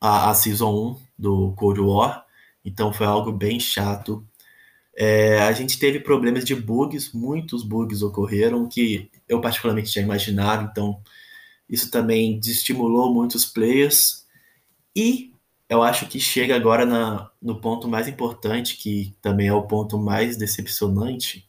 a, 0.00 0.30
a 0.30 0.34
Season 0.34 0.72
1 0.72 1.02
do 1.18 1.52
Cold 1.56 1.80
War, 1.80 2.24
então 2.64 2.92
foi 2.92 3.06
algo 3.06 3.32
bem 3.32 3.58
chato. 3.58 4.24
É, 4.96 5.40
a 5.42 5.52
gente 5.52 5.78
teve 5.78 6.00
problemas 6.00 6.44
de 6.44 6.54
bugs, 6.54 7.12
muitos 7.12 7.64
bugs 7.64 8.02
ocorreram 8.02 8.68
que 8.68 9.10
eu 9.28 9.40
particularmente 9.40 9.92
já 9.92 10.00
imaginava, 10.00 10.68
então 10.70 11.00
isso 11.68 11.90
também 11.90 12.38
desestimulou 12.38 13.12
muitos 13.12 13.44
players. 13.44 14.26
E 14.96 15.32
eu 15.68 15.82
acho 15.82 16.06
que 16.06 16.18
chega 16.18 16.56
agora 16.56 16.86
na, 16.86 17.30
no 17.40 17.60
ponto 17.60 17.86
mais 17.86 18.08
importante, 18.08 18.76
que 18.76 19.14
também 19.20 19.48
é 19.48 19.52
o 19.52 19.66
ponto 19.66 19.98
mais 19.98 20.36
decepcionante, 20.36 21.46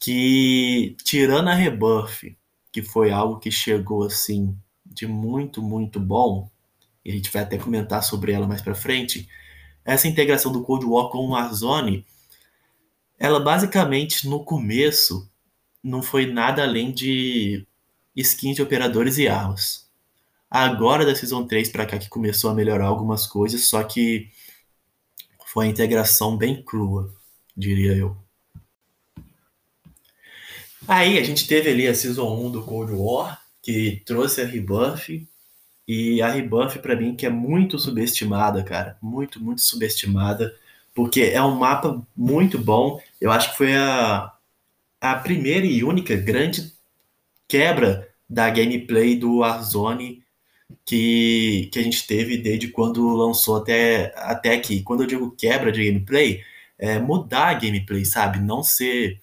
que 0.00 0.96
tirando 1.04 1.48
a 1.48 1.54
Rebuff, 1.54 2.36
que 2.72 2.82
foi 2.82 3.10
algo 3.10 3.38
que 3.38 3.50
chegou 3.50 4.04
assim 4.04 4.56
de 4.84 5.06
muito, 5.06 5.62
muito 5.62 6.00
bom, 6.00 6.50
e 7.04 7.10
a 7.10 7.14
gente 7.14 7.30
vai 7.30 7.42
até 7.42 7.56
comentar 7.56 8.02
sobre 8.02 8.32
ela 8.32 8.48
mais 8.48 8.60
para 8.60 8.74
frente, 8.74 9.28
essa 9.84 10.08
integração 10.08 10.50
do 10.50 10.62
Cold 10.64 10.84
War 10.84 11.08
com 11.10 11.18
o 11.18 11.30
Warzone, 11.30 12.04
ela 13.18 13.38
basicamente 13.38 14.28
no 14.28 14.44
começo 14.44 15.30
não 15.86 16.02
foi 16.02 16.26
nada 16.26 16.64
além 16.64 16.90
de 16.90 17.64
skins 18.14 18.56
de 18.56 18.62
operadores 18.62 19.18
e 19.18 19.28
armas. 19.28 19.86
Agora 20.50 21.06
da 21.06 21.14
Season 21.14 21.46
3 21.46 21.70
para 21.70 21.86
cá 21.86 21.96
que 21.96 22.08
começou 22.08 22.50
a 22.50 22.54
melhorar 22.54 22.86
algumas 22.86 23.26
coisas, 23.26 23.66
só 23.66 23.82
que 23.84 24.28
foi 25.46 25.66
a 25.66 25.70
integração 25.70 26.36
bem 26.36 26.60
crua, 26.62 27.14
diria 27.56 27.92
eu. 27.92 28.16
Aí 30.88 31.18
a 31.18 31.22
gente 31.22 31.46
teve 31.46 31.70
ali 31.70 31.86
a 31.86 31.94
Season 31.94 32.46
1 32.46 32.50
do 32.50 32.62
Cold 32.64 32.92
War, 32.92 33.40
que 33.62 34.02
trouxe 34.04 34.40
a 34.40 34.46
rebuff, 34.46 35.26
e 35.86 36.20
a 36.20 36.28
rebuff 36.28 36.80
para 36.80 36.96
mim 36.96 37.14
que 37.14 37.26
é 37.26 37.30
muito 37.30 37.78
subestimada, 37.78 38.62
cara, 38.64 38.98
muito, 39.00 39.42
muito 39.42 39.62
subestimada, 39.62 40.54
porque 40.92 41.22
é 41.22 41.42
um 41.42 41.56
mapa 41.56 42.04
muito 42.16 42.58
bom. 42.58 43.00
Eu 43.20 43.30
acho 43.30 43.52
que 43.52 43.56
foi 43.56 43.74
a, 43.76 44.35
a 45.12 45.18
primeira 45.18 45.66
e 45.66 45.84
única 45.84 46.16
grande 46.16 46.72
quebra 47.48 48.08
da 48.28 48.50
gameplay 48.50 49.16
do 49.16 49.38
Warzone 49.38 50.24
que, 50.84 51.68
que 51.72 51.78
a 51.78 51.82
gente 51.82 52.06
teve 52.06 52.36
desde 52.36 52.68
quando 52.68 53.08
lançou 53.14 53.56
até, 53.56 54.12
até 54.16 54.54
aqui. 54.54 54.82
Quando 54.82 55.02
eu 55.02 55.06
digo 55.06 55.30
quebra 55.30 55.70
de 55.70 55.84
gameplay, 55.84 56.42
é 56.78 56.98
mudar 56.98 57.48
a 57.48 57.54
gameplay, 57.54 58.04
sabe? 58.04 58.40
Não 58.40 58.62
ser 58.62 59.20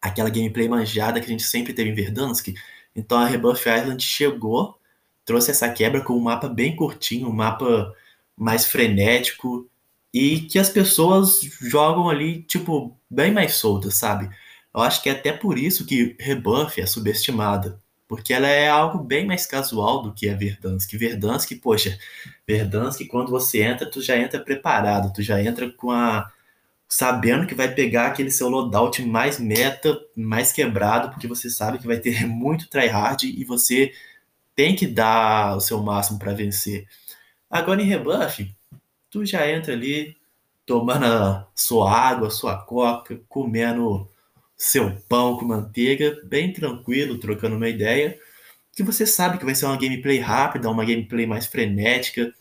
aquela 0.00 0.30
gameplay 0.30 0.68
manjada 0.68 1.20
que 1.20 1.26
a 1.26 1.30
gente 1.30 1.44
sempre 1.44 1.72
teve 1.72 1.90
em 1.90 1.94
Verdansk. 1.94 2.48
Então 2.94 3.18
a 3.18 3.26
Rebuff 3.26 3.68
Island 3.68 4.02
chegou, 4.02 4.78
trouxe 5.24 5.50
essa 5.50 5.68
quebra 5.70 6.00
com 6.00 6.14
um 6.14 6.20
mapa 6.20 6.48
bem 6.48 6.74
curtinho, 6.76 7.28
um 7.28 7.32
mapa 7.32 7.94
mais 8.36 8.66
frenético 8.66 9.68
e 10.12 10.40
que 10.40 10.58
as 10.58 10.70
pessoas 10.70 11.40
jogam 11.60 12.08
ali, 12.08 12.42
tipo, 12.42 12.96
bem 13.10 13.32
mais 13.32 13.54
soltas, 13.54 13.94
sabe? 13.94 14.30
Eu 14.76 14.82
acho 14.82 15.02
que 15.02 15.08
é 15.08 15.12
até 15.12 15.32
por 15.32 15.58
isso 15.58 15.86
que 15.86 16.14
Rebuff 16.20 16.78
é 16.78 16.84
subestimada, 16.84 17.80
porque 18.06 18.34
ela 18.34 18.46
é 18.46 18.68
algo 18.68 18.98
bem 18.98 19.26
mais 19.26 19.46
casual 19.46 20.02
do 20.02 20.12
que 20.12 20.28
a 20.28 20.36
Verdansk. 20.36 20.92
Verdansk, 20.98 21.54
poxa, 21.62 21.98
Verdansk, 22.46 23.06
quando 23.08 23.30
você 23.30 23.62
entra, 23.62 23.90
tu 23.90 24.02
já 24.02 24.18
entra 24.18 24.38
preparado, 24.38 25.14
tu 25.14 25.22
já 25.22 25.42
entra 25.42 25.70
com 25.70 25.90
a 25.90 26.30
sabendo 26.88 27.46
que 27.46 27.54
vai 27.54 27.74
pegar 27.74 28.08
aquele 28.08 28.30
seu 28.30 28.48
loadout 28.48 29.02
mais 29.02 29.40
meta, 29.40 29.98
mais 30.14 30.52
quebrado, 30.52 31.10
porque 31.10 31.26
você 31.26 31.50
sabe 31.50 31.78
que 31.78 31.86
vai 31.86 31.98
ter 31.98 32.26
muito 32.28 32.68
tryhard 32.68 33.26
e 33.26 33.44
você 33.44 33.92
tem 34.54 34.76
que 34.76 34.86
dar 34.86 35.56
o 35.56 35.60
seu 35.60 35.82
máximo 35.82 36.18
para 36.18 36.34
vencer. 36.34 36.86
Agora 37.50 37.80
em 37.82 37.86
rebuff, 37.86 38.54
tu 39.10 39.24
já 39.24 39.50
entra 39.50 39.72
ali 39.72 40.16
tomando 40.66 41.06
a 41.06 41.48
sua 41.54 41.90
água, 41.90 42.30
sua 42.30 42.58
coca, 42.58 43.20
comendo 43.28 44.08
seu 44.56 44.96
pão 45.08 45.36
com 45.36 45.44
manteiga, 45.44 46.20
bem 46.24 46.52
tranquilo, 46.52 47.18
trocando 47.18 47.56
uma 47.56 47.68
ideia, 47.68 48.18
que 48.72 48.82
você 48.82 49.06
sabe 49.06 49.38
que 49.38 49.44
vai 49.44 49.54
ser 49.54 49.66
uma 49.66 49.76
gameplay 49.76 50.18
rápida, 50.18 50.70
uma 50.70 50.84
gameplay 50.84 51.26
mais 51.26 51.46
frenética, 51.46 52.34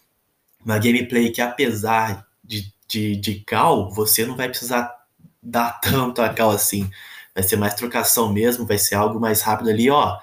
uma 0.63 0.79
gameplay 0.79 1.31
que 1.31 1.41
apesar 1.41 2.27
de 2.43 2.75
de, 2.88 3.15
de 3.15 3.39
cal, 3.41 3.89
você 3.91 4.25
não 4.25 4.36
vai 4.36 4.50
precisar 4.50 4.93
dar 5.41 5.79
tanto 5.81 6.22
a 6.22 6.29
cal 6.29 6.51
assim. 6.51 6.89
Vai 7.34 7.43
ser 7.43 7.57
mais 7.57 7.74
trocação 7.75 8.31
mesmo, 8.31 8.65
vai 8.65 8.77
ser 8.77 8.95
algo 8.95 9.19
mais 9.19 9.41
rápido 9.41 9.69
ali, 9.69 9.89
ó. 9.89 10.17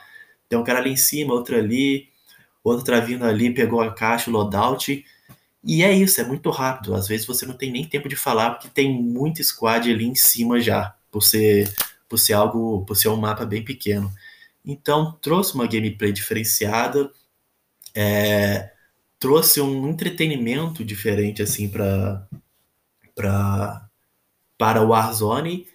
Tem 0.49 0.58
um 0.58 0.64
cara 0.64 0.78
ali 0.80 0.90
em 0.90 0.96
cima, 0.96 1.34
outro 1.34 1.56
ali, 1.56 2.08
outro 2.64 2.84
tá 2.84 3.00
vindo 3.00 3.25
ali, 3.25 3.52
pegou 3.52 3.80
a 3.80 3.92
caixa, 3.92 4.30
o 4.30 4.32
loadout. 4.32 5.04
E 5.64 5.82
é 5.82 5.92
isso, 5.92 6.20
é 6.20 6.25
muito 6.25 6.50
rápido. 6.50 6.94
Às 6.94 7.06
vezes 7.08 7.26
você 7.26 7.46
não 7.46 7.56
tem 7.56 7.70
nem 7.70 7.87
tempo 7.87 8.08
de 8.08 8.16
falar, 8.16 8.52
porque 8.52 8.68
tem 8.68 8.92
muito 8.92 9.42
squad 9.44 9.90
ali 9.90 10.06
em 10.06 10.14
cima 10.14 10.61
já, 10.61 10.94
por 11.12 11.23
ser, 11.23 11.73
por 12.09 12.19
ser 12.19 12.33
algo, 12.33 12.85
por 12.87 12.97
ser 12.97 13.09
um 13.09 13.16
mapa 13.16 13.45
bem 13.47 13.64
pequeno. 13.64 14.12
Então 14.64 15.12
trouxe 15.23 15.54
uma 15.54 15.66
gameplay 15.66 16.12
diferenciada, 16.12 17.12
é, 17.95 18.73
trouxe 19.21 19.61
um 19.61 19.88
entretenimento 19.88 20.85
diferente 20.85 21.42
assim 21.42 21.69
para 21.69 22.26
pra, 23.14 23.88
para 24.59 24.83
o 24.83 24.88
Warzone 24.88 25.69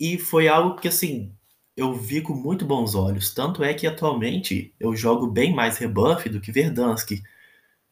e 0.00 0.18
foi 0.18 0.48
algo 0.48 0.80
que 0.80 0.88
assim 0.88 1.32
eu 1.76 1.94
vi 1.94 2.20
com 2.22 2.34
muito 2.34 2.64
bons 2.66 2.94
olhos. 2.94 3.32
Tanto 3.34 3.64
é 3.64 3.74
que 3.74 3.86
atualmente 3.86 4.74
eu 4.80 4.94
jogo 4.96 5.26
bem 5.26 5.54
mais 5.54 5.78
Rebuff 5.78 6.28
do 6.28 6.40
que 6.40 6.52
Verdansk. 6.52 7.22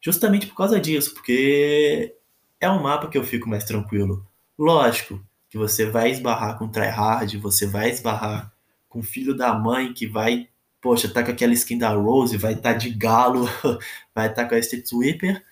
justamente 0.01 0.47
por 0.47 0.55
causa 0.55 0.79
disso, 0.79 1.13
porque 1.13 2.15
é 2.59 2.69
um 2.69 2.83
mapa 2.83 3.09
que 3.09 3.17
eu 3.17 3.23
fico 3.23 3.49
mais 3.49 3.63
tranquilo. 3.65 4.27
Lógico 4.57 5.21
que 5.51 5.57
você 5.57 5.85
vai 5.85 6.09
esbarrar 6.09 6.57
com 6.57 6.69
tryhard, 6.69 7.37
você 7.37 7.67
vai 7.67 7.89
esbarrar 7.89 8.53
com 8.87 9.03
filho 9.03 9.35
da 9.35 9.53
mãe 9.53 9.93
que 9.93 10.07
vai, 10.07 10.47
poxa, 10.81 11.09
tá 11.09 11.21
com 11.21 11.31
aquela 11.31 11.51
skin 11.51 11.77
da 11.77 11.89
Rose, 11.89 12.37
vai 12.37 12.53
estar 12.53 12.71
tá 12.71 12.77
de 12.79 12.89
galo, 12.89 13.45
vai 14.15 14.29
estar 14.29 14.43
tá 14.43 14.49
com 14.49 14.55
a 14.55 14.59
Street 14.59 14.85
Sweeper. 14.85 15.43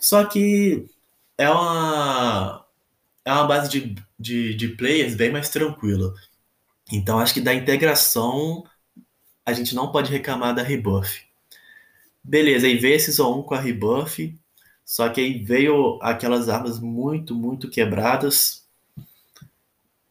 Só 0.00 0.24
que 0.24 0.84
é 1.38 1.48
uma, 1.48 2.66
é 3.24 3.32
uma 3.32 3.46
base 3.46 3.70
de, 3.70 3.94
de, 4.18 4.54
de 4.56 4.68
players 4.70 5.14
bem 5.14 5.30
mais 5.30 5.48
tranquila. 5.48 6.12
Então 6.92 7.20
acho 7.20 7.32
que 7.32 7.40
da 7.40 7.54
integração 7.54 8.64
a 9.44 9.52
gente 9.52 9.76
não 9.76 9.92
pode 9.92 10.10
reclamar 10.10 10.56
da 10.56 10.62
rebuff. 10.64 11.24
Beleza, 12.22 12.66
aí 12.66 12.76
veio 12.76 12.96
a 12.96 12.98
Season 12.98 13.38
1 13.38 13.42
com 13.44 13.54
a 13.54 13.60
rebuff, 13.60 14.36
só 14.84 15.08
que 15.08 15.20
aí 15.20 15.38
veio 15.38 16.00
aquelas 16.02 16.48
armas 16.48 16.80
muito, 16.80 17.32
muito 17.32 17.70
quebradas. 17.70 18.65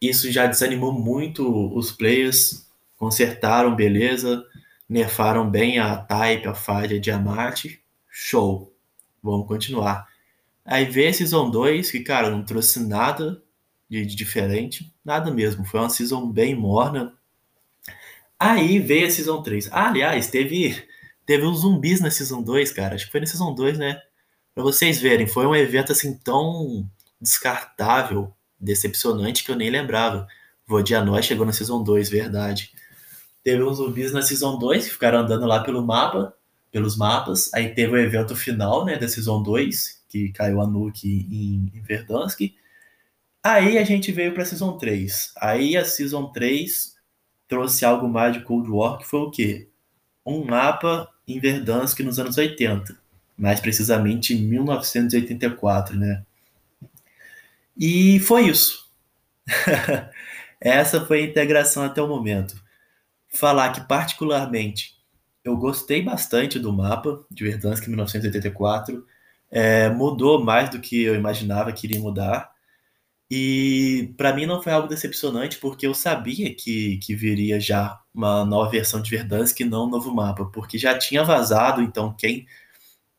Isso 0.10 0.32
já 0.32 0.46
desanimou 0.48 0.92
muito 0.92 1.74
os 1.76 1.92
players. 1.92 2.70
Consertaram, 2.98 3.76
beleza. 3.76 4.46
Nerfaram 4.88 5.50
bem 5.50 5.80
a 5.80 5.96
Type, 5.98 6.48
a 6.48 6.54
Fade, 6.54 6.96
a 6.96 7.00
Diamante. 7.00 7.82
Show. 8.10 8.74
Vamos 9.22 9.48
continuar. 9.48 10.08
Aí 10.64 10.86
veio 10.86 11.10
a 11.10 11.14
Season 11.14 11.50
2, 11.50 11.92
que, 11.92 12.00
cara, 12.00 12.30
não 12.30 12.44
trouxe 12.44 12.80
nada 12.80 13.42
de, 13.90 14.06
de 14.06 14.16
diferente. 14.16 14.94
Nada 15.04 15.32
mesmo. 15.32 15.66
Foi 15.66 15.80
uma 15.80 15.90
Season 15.90 16.32
bem 16.32 16.56
morna. 16.56 17.14
Aí 18.40 18.80
veio 18.80 19.08
a 19.08 19.12
Season 19.12 19.42
3. 19.42 19.70
Ah, 19.72 19.90
aliás, 19.90 20.28
teve 20.28 20.86
Teve 21.26 21.46
uns 21.46 21.62
zumbis 21.62 22.00
na 22.00 22.12
Season 22.12 22.42
2, 22.42 22.72
cara. 22.72 22.96
Acho 22.96 23.06
que 23.06 23.12
foi 23.12 23.20
na 23.20 23.26
Season 23.26 23.54
2, 23.54 23.80
né? 23.80 24.00
Pra 24.54 24.64
vocês 24.64 25.02
verem, 25.02 25.28
foi 25.28 25.46
um 25.46 25.56
evento 25.56 25.92
assim 25.92 26.18
tão 26.18 26.88
descartável, 27.20 28.32
decepcionante, 28.60 29.44
que 29.44 29.52
eu 29.52 29.56
nem 29.56 29.70
lembrava. 29.70 30.28
Vodianói 30.68 31.22
chegou 31.22 31.46
na 31.46 31.54
Season 31.54 31.84
2, 31.84 32.10
verdade. 32.10 32.72
Teve 33.44 33.64
uns 33.64 33.78
zumbis 33.78 34.12
na 34.12 34.22
Season 34.22 34.58
2 34.58 34.86
que 34.86 34.92
ficaram 34.92 35.20
andando 35.20 35.46
lá 35.46 35.64
pelo 35.64 35.86
mapa, 35.86 36.34
pelos 36.72 36.98
mapas. 36.98 37.54
Aí 37.54 37.74
teve 37.74 37.94
o 37.94 37.98
evento 37.98 38.36
final, 38.36 38.84
né, 38.84 38.98
da 38.98 39.08
Season 39.08 39.42
2, 39.44 40.04
que 40.10 40.30
caiu 40.30 40.62
a 40.62 40.68
Nuke 40.68 41.08
em, 41.08 41.72
em 41.78 41.82
Verdansk. 41.82 42.42
Aí 43.44 43.78
a 43.78 43.84
gente 43.84 44.12
veio 44.12 44.34
pra 44.34 44.44
Season 44.44 44.78
3. 44.78 45.34
Aí 45.40 45.78
a 45.78 45.86
Season 45.86 46.32
3 46.32 46.96
trouxe 47.48 47.86
algo 47.86 48.08
mais 48.08 48.34
de 48.34 48.42
Cold 48.42 48.70
War, 48.70 48.98
que 48.98 49.06
foi 49.06 49.20
o 49.20 49.30
quê? 49.30 49.70
Um 50.26 50.44
mapa 50.44 51.08
em 51.28 51.40
Verdansk 51.40 52.00
nos 52.00 52.18
anos 52.18 52.38
80, 52.38 52.98
mais 53.38 53.60
precisamente 53.60 54.34
em 54.34 54.42
1984, 54.48 55.96
né? 55.96 56.24
E 57.78 58.20
foi 58.20 58.48
isso. 58.48 58.90
Essa 60.60 61.06
foi 61.06 61.22
a 61.22 61.26
integração 61.26 61.84
até 61.84 62.02
o 62.02 62.08
momento. 62.08 62.56
Falar 63.28 63.72
que, 63.72 63.82
particularmente, 63.88 64.96
eu 65.44 65.58
gostei 65.58 66.02
bastante 66.02 66.58
do 66.58 66.74
mapa 66.74 67.26
de 67.30 67.44
Verdansk 67.44 67.88
1984. 67.88 69.06
É, 69.52 69.90
mudou 69.90 70.44
mais 70.44 70.70
do 70.70 70.80
que 70.80 71.04
eu 71.04 71.16
imaginava 71.16 71.72
que 71.72 71.86
iria 71.88 72.00
mudar. 72.00 72.56
E 73.30 74.14
para 74.18 74.34
mim 74.34 74.46
não 74.46 74.62
foi 74.62 74.72
algo 74.72 74.88
decepcionante, 74.88 75.58
porque 75.58 75.88
eu 75.88 75.94
sabia 75.94 76.54
que, 76.54 76.98
que 76.98 77.16
viria 77.16 77.60
já 77.60 78.00
uma 78.14 78.46
nova 78.46 78.70
versão 78.70 79.02
de 79.02 79.10
Verdansk 79.10 79.60
e 79.60 79.66
não 79.66 79.86
um 79.88 79.90
novo 79.90 80.14
mapa, 80.14 80.46
porque 80.46 80.78
já 80.78 80.98
tinha 80.98 81.24
vazado, 81.24 81.82
então 81.82 82.14
quem, 82.14 82.46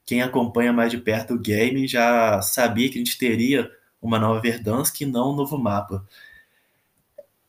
quem 0.04 0.22
acompanha 0.22 0.72
mais 0.72 0.90
de 0.92 0.98
perto 0.98 1.34
o 1.34 1.38
game 1.38 1.88
já 1.88 2.40
sabia 2.42 2.88
que 2.88 2.96
a 2.96 2.98
gente 2.98 3.18
teria 3.18 3.70
uma 4.06 4.18
nova 4.18 4.40
Verdansk 4.40 5.00
e 5.00 5.06
não 5.06 5.32
um 5.32 5.36
novo 5.36 5.58
mapa. 5.58 6.06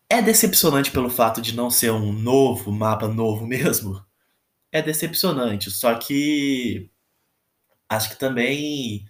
É 0.10 0.22
decepcionante 0.22 0.92
pelo 0.92 1.10
fato 1.10 1.42
de 1.42 1.56
não 1.56 1.70
ser 1.70 1.92
um 1.92 2.14
novo 2.14 2.72
mapa 2.72 3.08
novo 3.08 3.46
mesmo? 3.48 4.04
É 4.72 4.82
decepcionante, 4.82 5.72
só 5.72 5.96
que 5.96 6.90
acho 7.90 8.10
que 8.10 8.20
também 8.20 9.06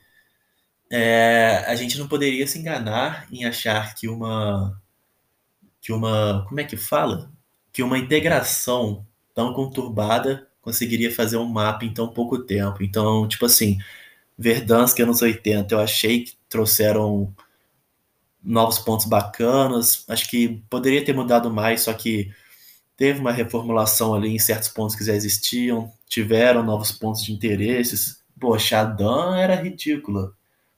é, 0.92 1.64
a 1.68 1.76
gente 1.76 1.98
não 1.98 2.08
poderia 2.08 2.48
se 2.48 2.60
enganar 2.60 3.28
em 3.32 3.46
achar 3.46 3.96
que 3.96 4.08
uma 4.08 4.82
que 5.82 5.92
uma 5.92 6.46
como 6.48 6.60
é 6.60 6.64
que 6.64 6.78
fala 6.78 7.32
que 7.74 7.84
uma 7.84 7.98
integração 7.98 9.06
tão 9.34 9.54
conturbada 9.54 10.48
conseguiria 10.62 11.14
fazer 11.14 11.38
um 11.38 11.46
mapa 11.46 11.86
em 11.86 11.94
tão 11.94 12.08
pouco 12.08 12.40
tempo 12.40 12.84
então 12.84 13.28
tipo 13.28 13.46
assim 13.46 13.78
Verdansk 14.38 15.00
anos 15.02 15.22
80 15.22 15.74
eu 15.76 15.80
achei 15.80 16.24
que 16.24 16.38
trouxeram 16.50 17.34
novos 18.44 18.80
pontos 18.80 19.06
bacanas 19.06 20.06
acho 20.08 20.30
que 20.30 20.64
poderia 20.70 21.04
ter 21.04 21.14
mudado 21.14 21.52
mais 21.52 21.82
só 21.82 21.94
que 21.94 22.32
teve 22.96 23.20
uma 23.20 23.32
reformulação 23.32 24.14
ali 24.14 24.30
em 24.30 24.40
certos 24.40 24.70
pontos 24.70 24.96
que 24.96 25.04
já 25.04 25.14
existiam 25.14 25.92
tiveram 26.08 26.64
novos 26.64 26.92
pontos 26.92 27.24
de 27.24 27.34
interesses 27.34 28.24
poxa 28.40 28.82
a 28.82 28.84
Dan 28.84 29.38
era 29.38 29.56
ridícula 29.56 30.34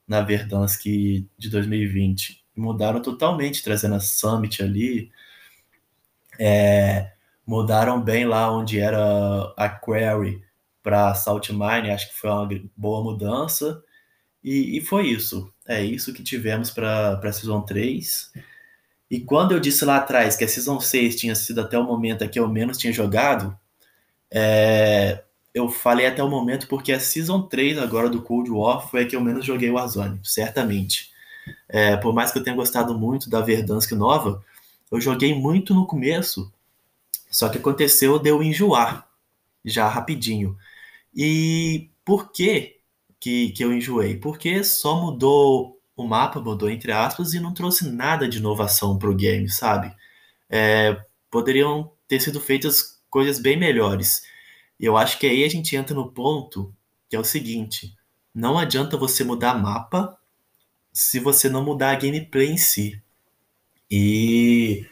na 0.09 0.21
Verdansk 0.21 0.83
de 0.85 1.49
2020. 1.51 2.43
Mudaram 2.55 2.99
totalmente, 2.99 3.63
trazendo 3.63 3.93
a 3.95 3.99
Summit 3.99 4.63
ali. 4.63 5.11
É, 6.39 7.13
mudaram 7.45 8.01
bem 8.01 8.25
lá 8.25 8.51
onde 8.51 8.79
era 8.79 9.53
a 9.55 9.69
Query 9.69 10.43
para 10.81 11.13
Salt 11.13 11.49
Mine, 11.51 11.91
acho 11.91 12.09
que 12.09 12.19
foi 12.19 12.29
uma 12.31 12.49
boa 12.75 13.03
mudança. 13.03 13.83
E, 14.43 14.77
e 14.77 14.81
foi 14.81 15.07
isso. 15.07 15.53
É 15.69 15.83
isso 15.83 16.11
que 16.11 16.23
tivemos 16.23 16.71
para 16.71 17.19
a 17.23 17.31
Season 17.31 17.61
3. 17.61 18.33
E 19.11 19.19
quando 19.19 19.51
eu 19.51 19.59
disse 19.59 19.85
lá 19.85 19.97
atrás 19.97 20.35
que 20.35 20.43
a 20.43 20.47
Season 20.47 20.79
6 20.79 21.15
tinha 21.15 21.35
sido 21.35 21.61
até 21.61 21.77
o 21.77 21.83
momento 21.83 22.27
que 22.27 22.39
eu 22.39 22.49
menos 22.49 22.75
tinha 22.75 22.91
jogado, 22.91 23.55
é, 24.31 25.23
eu 25.53 25.69
falei 25.69 26.07
até 26.07 26.23
o 26.23 26.29
momento 26.29 26.67
porque 26.67 26.91
a 26.91 26.99
Season 26.99 27.43
3 27.43 27.77
agora 27.77 28.09
do 28.09 28.23
Cold 28.23 28.49
War 28.49 28.89
foi 28.89 29.03
a 29.03 29.07
que 29.07 29.15
eu 29.15 29.21
menos 29.21 29.45
joguei 29.45 29.69
Warzone, 29.69 30.19
certamente. 30.23 31.11
É, 31.67 31.95
por 31.97 32.15
mais 32.15 32.31
que 32.31 32.39
eu 32.39 32.43
tenha 32.43 32.55
gostado 32.55 32.97
muito 32.97 33.29
da 33.29 33.39
Verdansk 33.39 33.91
nova, 33.91 34.43
eu 34.91 34.99
joguei 34.99 35.35
muito 35.35 35.75
no 35.75 35.85
começo, 35.85 36.51
só 37.29 37.47
que 37.47 37.59
aconteceu 37.59 38.17
de 38.17 38.29
eu 38.31 38.41
enjoar, 38.41 39.07
já 39.63 39.87
rapidinho. 39.87 40.57
E 41.15 41.89
por 42.03 42.31
que, 42.31 42.78
que, 43.19 43.51
que 43.51 43.63
eu 43.63 43.73
enjoei? 43.73 44.17
Porque 44.17 44.63
só 44.63 44.99
mudou 45.01 45.79
o 45.95 46.07
mapa, 46.07 46.39
mudou 46.39 46.69
entre 46.69 46.91
aspas, 46.91 47.33
e 47.33 47.39
não 47.39 47.53
trouxe 47.53 47.89
nada 47.89 48.27
de 48.27 48.37
inovação 48.37 48.97
para 48.97 49.09
o 49.09 49.15
game, 49.15 49.49
sabe? 49.49 49.93
É, 50.49 50.99
poderiam 51.29 51.91
ter 52.07 52.19
sido 52.19 52.39
feitas 52.39 53.01
coisas 53.09 53.39
bem 53.39 53.57
melhores. 53.57 54.23
E 54.79 54.85
eu 54.85 54.97
acho 54.97 55.19
que 55.19 55.27
aí 55.27 55.43
a 55.43 55.49
gente 55.49 55.75
entra 55.75 55.95
no 55.95 56.11
ponto 56.11 56.73
que 57.09 57.15
é 57.15 57.19
o 57.19 57.23
seguinte: 57.23 57.95
não 58.33 58.57
adianta 58.57 58.97
você 58.97 59.23
mudar 59.23 59.55
mapa 59.55 60.17
se 60.93 61.19
você 61.19 61.49
não 61.49 61.63
mudar 61.63 61.91
a 61.91 61.95
gameplay 61.95 62.49
em 62.49 62.57
si. 62.57 63.01
E 63.91 64.85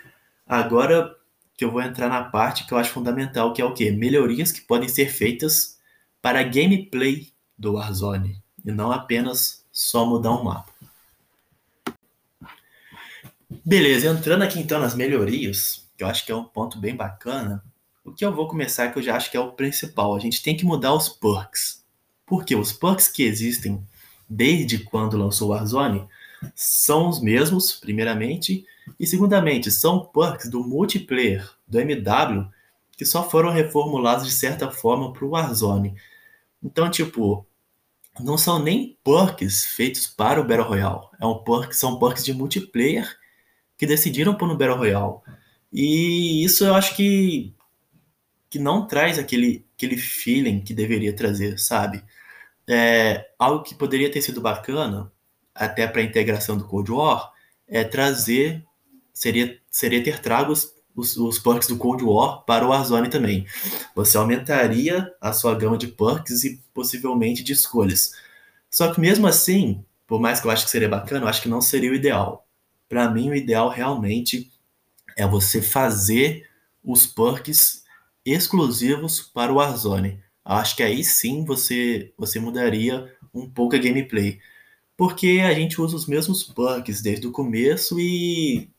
agora 0.46 1.16
que 1.56 1.66
eu 1.66 1.72
vou 1.72 1.82
entrar 1.82 2.10
na 2.10 2.24
parte 2.24 2.66
que 2.66 2.74
eu 2.74 2.78
acho 2.78 2.92
fundamental, 2.92 3.54
que 3.54 3.62
é 3.62 3.66
o 3.66 3.74
que? 3.74 3.90
Melhorias 3.92 4.52
que 4.52 4.62
podem 4.62 4.90
ser 4.90 5.10
feitas 5.10 5.80
para 6.22 6.40
a 6.42 6.44
gameplay 6.44 7.32
do 7.58 7.74
Warzone 7.74 8.42
e 8.66 8.72
não 8.72 8.92
apenas 8.92 9.66
só 9.72 10.06
mudar 10.06 10.32
um 10.32 10.44
mapa. 10.44 10.72
Beleza, 13.66 14.08
entrando 14.08 14.44
aqui 14.44 14.60
então 14.60 14.80
nas 14.80 14.94
melhorias, 14.94 15.88
que 15.98 16.04
eu 16.04 16.08
acho 16.08 16.26
que 16.26 16.32
é 16.32 16.36
um 16.36 16.44
ponto 16.44 16.78
bem 16.78 16.96
bacana, 16.96 17.64
o 18.04 18.12
que 18.12 18.24
eu 18.24 18.34
vou 18.34 18.48
começar, 18.48 18.92
que 18.92 19.00
eu 19.00 19.04
já 19.04 19.16
acho 19.16 19.32
que 19.32 19.38
é 19.38 19.40
o 19.40 19.54
principal, 19.54 20.16
a 20.16 20.20
gente 20.20 20.44
tem 20.44 20.56
que 20.56 20.66
mudar 20.66 20.94
os 20.94 21.10
perks. 21.10 21.84
Porque 22.26 22.56
os 22.56 22.74
perks 22.74 23.08
que 23.08 23.24
existem 23.24 23.82
desde 24.30 24.80
quando 24.80 25.18
lançou 25.18 25.50
o 25.50 25.52
Warzone 25.52 26.06
são 26.54 27.08
os 27.08 27.22
mesmos, 27.22 27.74
primeiramente, 27.74 28.66
e 29.00 29.08
segundamente, 29.08 29.72
são 29.72 30.06
perks 30.06 30.50
do 30.50 30.64
multiplayer 30.64 31.50
do 31.68 31.80
MW 31.80 32.48
que 32.98 33.06
só 33.06 33.30
foram 33.30 33.52
reformulados 33.52 34.26
de 34.26 34.34
certa 34.34 34.70
forma 34.72 35.14
para 35.14 35.24
o 35.24 35.30
Warzone. 35.30 35.96
Então, 36.62 36.90
tipo, 36.90 37.46
não 38.20 38.38
são 38.38 38.62
nem 38.62 38.98
perks 39.04 39.66
feitos 39.66 40.08
para 40.08 40.42
o 40.42 40.44
Battle 40.44 40.68
Royale. 40.68 41.08
É 41.20 41.26
um 41.26 41.44
perk, 41.44 41.74
são 41.76 42.00
perks 42.00 42.24
de 42.24 42.34
multiplayer 42.34 43.18
que 43.78 43.86
decidiram 43.86 44.36
pôr 44.36 44.48
no 44.48 44.58
Battle 44.58 44.78
Royale. 44.78 45.20
E 45.72 46.44
isso 46.44 46.66
eu 46.66 46.76
acho 46.76 46.96
que 46.96 47.54
que 48.50 48.60
não 48.60 48.88
traz 48.88 49.20
aquele, 49.20 49.66
aquele 49.76 49.98
feeling 49.98 50.62
que 50.62 50.74
deveria 50.74 51.14
trazer, 51.14 51.60
sabe? 51.60 52.04
É, 52.68 53.30
algo 53.38 53.64
que 53.64 53.76
poderia 53.76 54.12
ter 54.12 54.22
sido 54.22 54.42
bacana, 54.42 55.12
até 55.54 55.88
para 55.88 56.02
a 56.02 56.04
integração 56.06 56.58
do 56.58 56.66
Cold 56.68 56.92
War, 56.92 57.32
é 57.68 57.84
trazer, 57.84 58.66
seria, 59.14 59.60
seria 59.70 60.04
ter 60.04 60.20
trago 60.20 60.54
os, 60.98 61.16
os, 61.16 61.38
perks 61.38 61.68
do 61.68 61.78
Cold 61.78 62.04
War 62.04 62.44
para 62.44 62.66
o 62.66 62.70
Warzone 62.70 63.10
também. 63.10 63.46
Você 63.96 64.18
aumentaria 64.18 65.14
a 65.22 65.32
sua 65.32 65.54
gama 65.54 65.78
de 65.78 65.88
perks 65.88 66.44
e 66.44 66.62
possivelmente 66.74 67.44
de 67.44 67.54
escolhas. 67.54 68.12
Só 68.70 68.92
que 68.92 69.00
mesmo 69.00 69.28
assim, 69.28 69.86
por 70.08 70.20
mais 70.20 70.42
que 70.42 70.48
eu 70.48 70.52
acho 70.52 70.66
que 70.66 70.72
seria 70.72 70.90
bacana, 70.90 71.26
eu 71.26 71.30
acho 71.30 71.42
que 71.42 71.50
não 71.50 71.62
seria 71.62 71.92
o 71.92 71.96
ideal. 71.96 72.48
Para 72.90 73.10
mim, 73.10 73.30
o 73.30 73.36
ideal 73.36 73.70
realmente 73.70 74.52
é 75.16 75.28
você 75.28 75.62
fazer 75.62 76.48
os 76.84 77.06
perks 77.06 77.84
exclusivos 78.26 79.22
para 79.22 79.54
o 79.54 79.58
Warzone. 79.58 80.20
Acho 80.44 80.76
que 80.76 80.84
aí 80.84 81.04
sim 81.04 81.46
você, 81.46 82.12
você 82.18 82.40
mudaria 82.40 83.14
um 83.34 83.48
pouco 83.48 83.76
a 83.76 83.80
gameplay. 83.80 84.40
Porque 84.96 85.42
a 85.46 85.54
gente 85.54 85.80
usa 85.80 85.96
os 85.96 86.08
mesmos 86.08 86.44
perks 86.44 87.02
desde 87.02 87.28
o 87.28 87.32
começo 87.32 88.00
e 88.00 88.70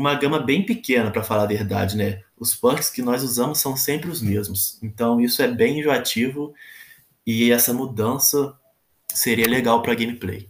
uma 0.00 0.14
gama 0.14 0.38
bem 0.38 0.64
pequena, 0.64 1.10
para 1.10 1.22
falar 1.22 1.42
a 1.42 1.46
verdade, 1.46 1.96
né? 1.96 2.22
Os 2.38 2.54
perks 2.54 2.88
que 2.88 3.02
nós 3.02 3.22
usamos 3.22 3.58
são 3.58 3.76
sempre 3.76 4.10
os 4.10 4.22
mesmos. 4.22 4.78
Então 4.82 5.20
isso 5.20 5.42
é 5.42 5.48
bem 5.48 5.78
enjoativo 5.78 6.54
e 7.26 7.52
essa 7.52 7.74
mudança 7.74 8.56
seria 9.12 9.46
legal 9.46 9.82
para 9.82 9.94
gameplay. 9.94 10.48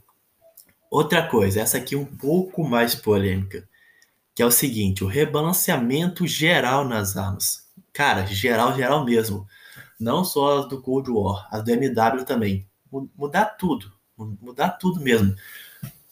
Outra 0.88 1.26
coisa, 1.26 1.60
essa 1.60 1.78
aqui 1.78 1.96
é 1.96 1.98
um 1.98 2.04
pouco 2.04 2.62
mais 2.62 2.94
polêmica, 2.94 3.68
que 4.34 4.42
é 4.42 4.46
o 4.46 4.52
seguinte, 4.52 5.02
o 5.02 5.08
rebalanceamento 5.08 6.26
geral 6.26 6.84
nas 6.84 7.16
armas. 7.16 7.68
Cara, 7.92 8.26
geral, 8.26 8.76
geral 8.76 9.04
mesmo. 9.04 9.46
Não 9.98 10.24
só 10.24 10.60
as 10.60 10.68
do 10.68 10.80
Cold 10.80 11.10
War, 11.10 11.48
as 11.50 11.64
do 11.64 11.70
MW 11.72 12.24
também. 12.24 12.68
Mudar 13.16 13.46
tudo, 13.46 13.92
mudar 14.16 14.70
tudo 14.70 15.00
mesmo. 15.00 15.34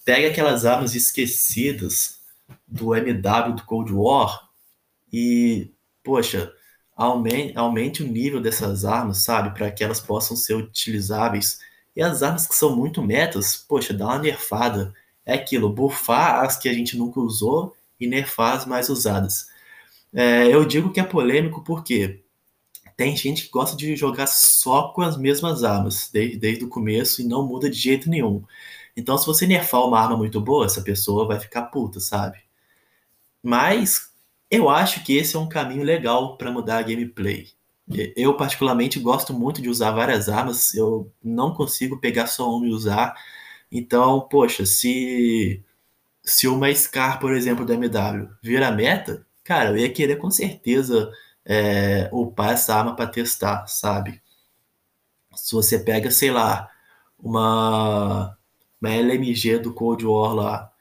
Pega 0.04 0.28
aquelas 0.28 0.66
armas 0.66 0.94
esquecidas 0.94 2.17
do 2.66 2.94
MW 2.94 3.54
do 3.54 3.64
Cold 3.64 3.92
War 3.92 4.48
e, 5.12 5.72
poxa, 6.02 6.52
aumente, 6.96 7.56
aumente 7.56 8.02
o 8.02 8.08
nível 8.08 8.40
dessas 8.40 8.84
armas, 8.84 9.18
sabe? 9.18 9.56
Para 9.56 9.70
que 9.70 9.84
elas 9.84 10.00
possam 10.00 10.36
ser 10.36 10.54
utilizáveis 10.54 11.60
e 11.94 12.02
as 12.02 12.22
armas 12.22 12.46
que 12.46 12.54
são 12.54 12.76
muito 12.76 13.02
metas, 13.02 13.56
poxa, 13.56 13.92
dá 13.92 14.06
uma 14.06 14.18
nerfada. 14.18 14.94
É 15.26 15.34
aquilo, 15.34 15.72
buffar 15.72 16.44
as 16.44 16.56
que 16.56 16.68
a 16.68 16.72
gente 16.72 16.96
nunca 16.96 17.20
usou 17.20 17.74
e 18.00 18.06
nerfar 18.06 18.56
as 18.56 18.66
mais 18.66 18.88
usadas. 18.88 19.48
É, 20.12 20.46
eu 20.46 20.64
digo 20.64 20.92
que 20.92 21.00
é 21.00 21.04
polêmico 21.04 21.62
porque 21.62 22.22
tem 22.96 23.16
gente 23.16 23.44
que 23.44 23.50
gosta 23.50 23.76
de 23.76 23.94
jogar 23.96 24.26
só 24.26 24.88
com 24.88 25.02
as 25.02 25.16
mesmas 25.16 25.62
armas, 25.62 26.10
desde, 26.12 26.36
desde 26.36 26.64
o 26.64 26.68
começo, 26.68 27.22
e 27.22 27.24
não 27.24 27.46
muda 27.46 27.70
de 27.70 27.76
jeito 27.76 28.10
nenhum. 28.10 28.42
Então, 28.98 29.16
se 29.16 29.24
você 29.26 29.46
nerfar 29.46 29.86
uma 29.86 30.00
arma 30.00 30.16
muito 30.16 30.40
boa, 30.40 30.66
essa 30.66 30.82
pessoa 30.82 31.24
vai 31.26 31.38
ficar 31.38 31.62
puta, 31.66 32.00
sabe? 32.00 32.38
Mas 33.42 34.12
eu 34.50 34.68
acho 34.68 35.04
que 35.04 35.16
esse 35.16 35.36
é 35.36 35.38
um 35.38 35.48
caminho 35.48 35.84
legal 35.84 36.36
para 36.36 36.50
mudar 36.50 36.78
a 36.78 36.82
gameplay. 36.82 37.48
Eu, 38.16 38.36
particularmente, 38.36 38.98
gosto 39.00 39.32
muito 39.32 39.62
de 39.62 39.68
usar 39.68 39.92
várias 39.92 40.28
armas. 40.28 40.74
Eu 40.74 41.12
não 41.22 41.54
consigo 41.54 41.98
pegar 42.00 42.26
só 42.26 42.50
uma 42.54 42.66
e 42.66 42.70
usar. 42.70 43.14
Então, 43.72 44.20
poxa, 44.28 44.66
se, 44.66 45.62
se 46.24 46.48
uma 46.48 46.74
Scar, 46.74 47.20
por 47.20 47.32
exemplo, 47.34 47.64
da 47.66 47.74
MW 47.74 48.30
vira 48.42 48.72
meta, 48.72 49.26
cara, 49.44 49.70
eu 49.70 49.78
ia 49.78 49.92
querer 49.92 50.16
com 50.16 50.30
certeza 50.30 51.10
é, 51.44 52.08
upar 52.12 52.52
essa 52.54 52.74
arma 52.76 52.96
para 52.96 53.06
testar, 53.08 53.66
sabe? 53.68 54.22
Se 55.34 55.54
você 55.54 55.78
pega, 55.78 56.10
sei 56.10 56.30
lá, 56.30 56.70
uma, 57.18 58.37
uma 58.80 58.90
LMG 58.90 59.58
do 59.58 59.72
Cold 59.72 60.04
War 60.06 60.34
lá 60.34 60.72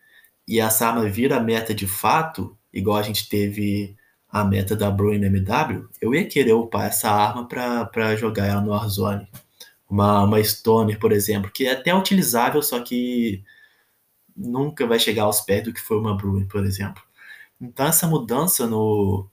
e 0.47 0.59
essa 0.59 0.87
arma 0.87 1.07
vira 1.09 1.39
meta 1.41 1.73
de 1.73 1.85
fato, 1.85 2.57
igual 2.71 2.97
a 2.97 3.03
gente 3.03 3.27
teve 3.27 3.95
a 4.29 4.43
meta 4.45 4.75
da 4.75 4.89
Bruin 4.89 5.23
MW, 5.23 5.89
eu 6.01 6.15
ia 6.15 6.27
querer 6.27 6.53
upar 6.53 6.87
essa 6.87 7.09
arma 7.09 7.47
para 7.47 8.15
jogar 8.15 8.45
ela 8.45 8.61
no 8.61 8.71
Warzone. 8.71 9.27
Uma, 9.89 10.23
uma 10.23 10.43
Stoner, 10.43 10.99
por 10.99 11.11
exemplo, 11.11 11.51
que 11.51 11.65
é 11.65 11.73
até 11.73 11.93
utilizável, 11.93 12.61
só 12.61 12.81
que 12.81 13.43
nunca 14.35 14.85
vai 14.85 14.99
chegar 14.99 15.23
aos 15.23 15.41
pés 15.41 15.63
do 15.63 15.73
que 15.73 15.81
foi 15.81 15.97
uma 15.97 16.15
Bruin, 16.15 16.45
por 16.47 16.65
exemplo. 16.65 17.01
Então 17.59 17.87
essa 17.87 18.07
mudança 18.07 18.67
no, 18.67 19.27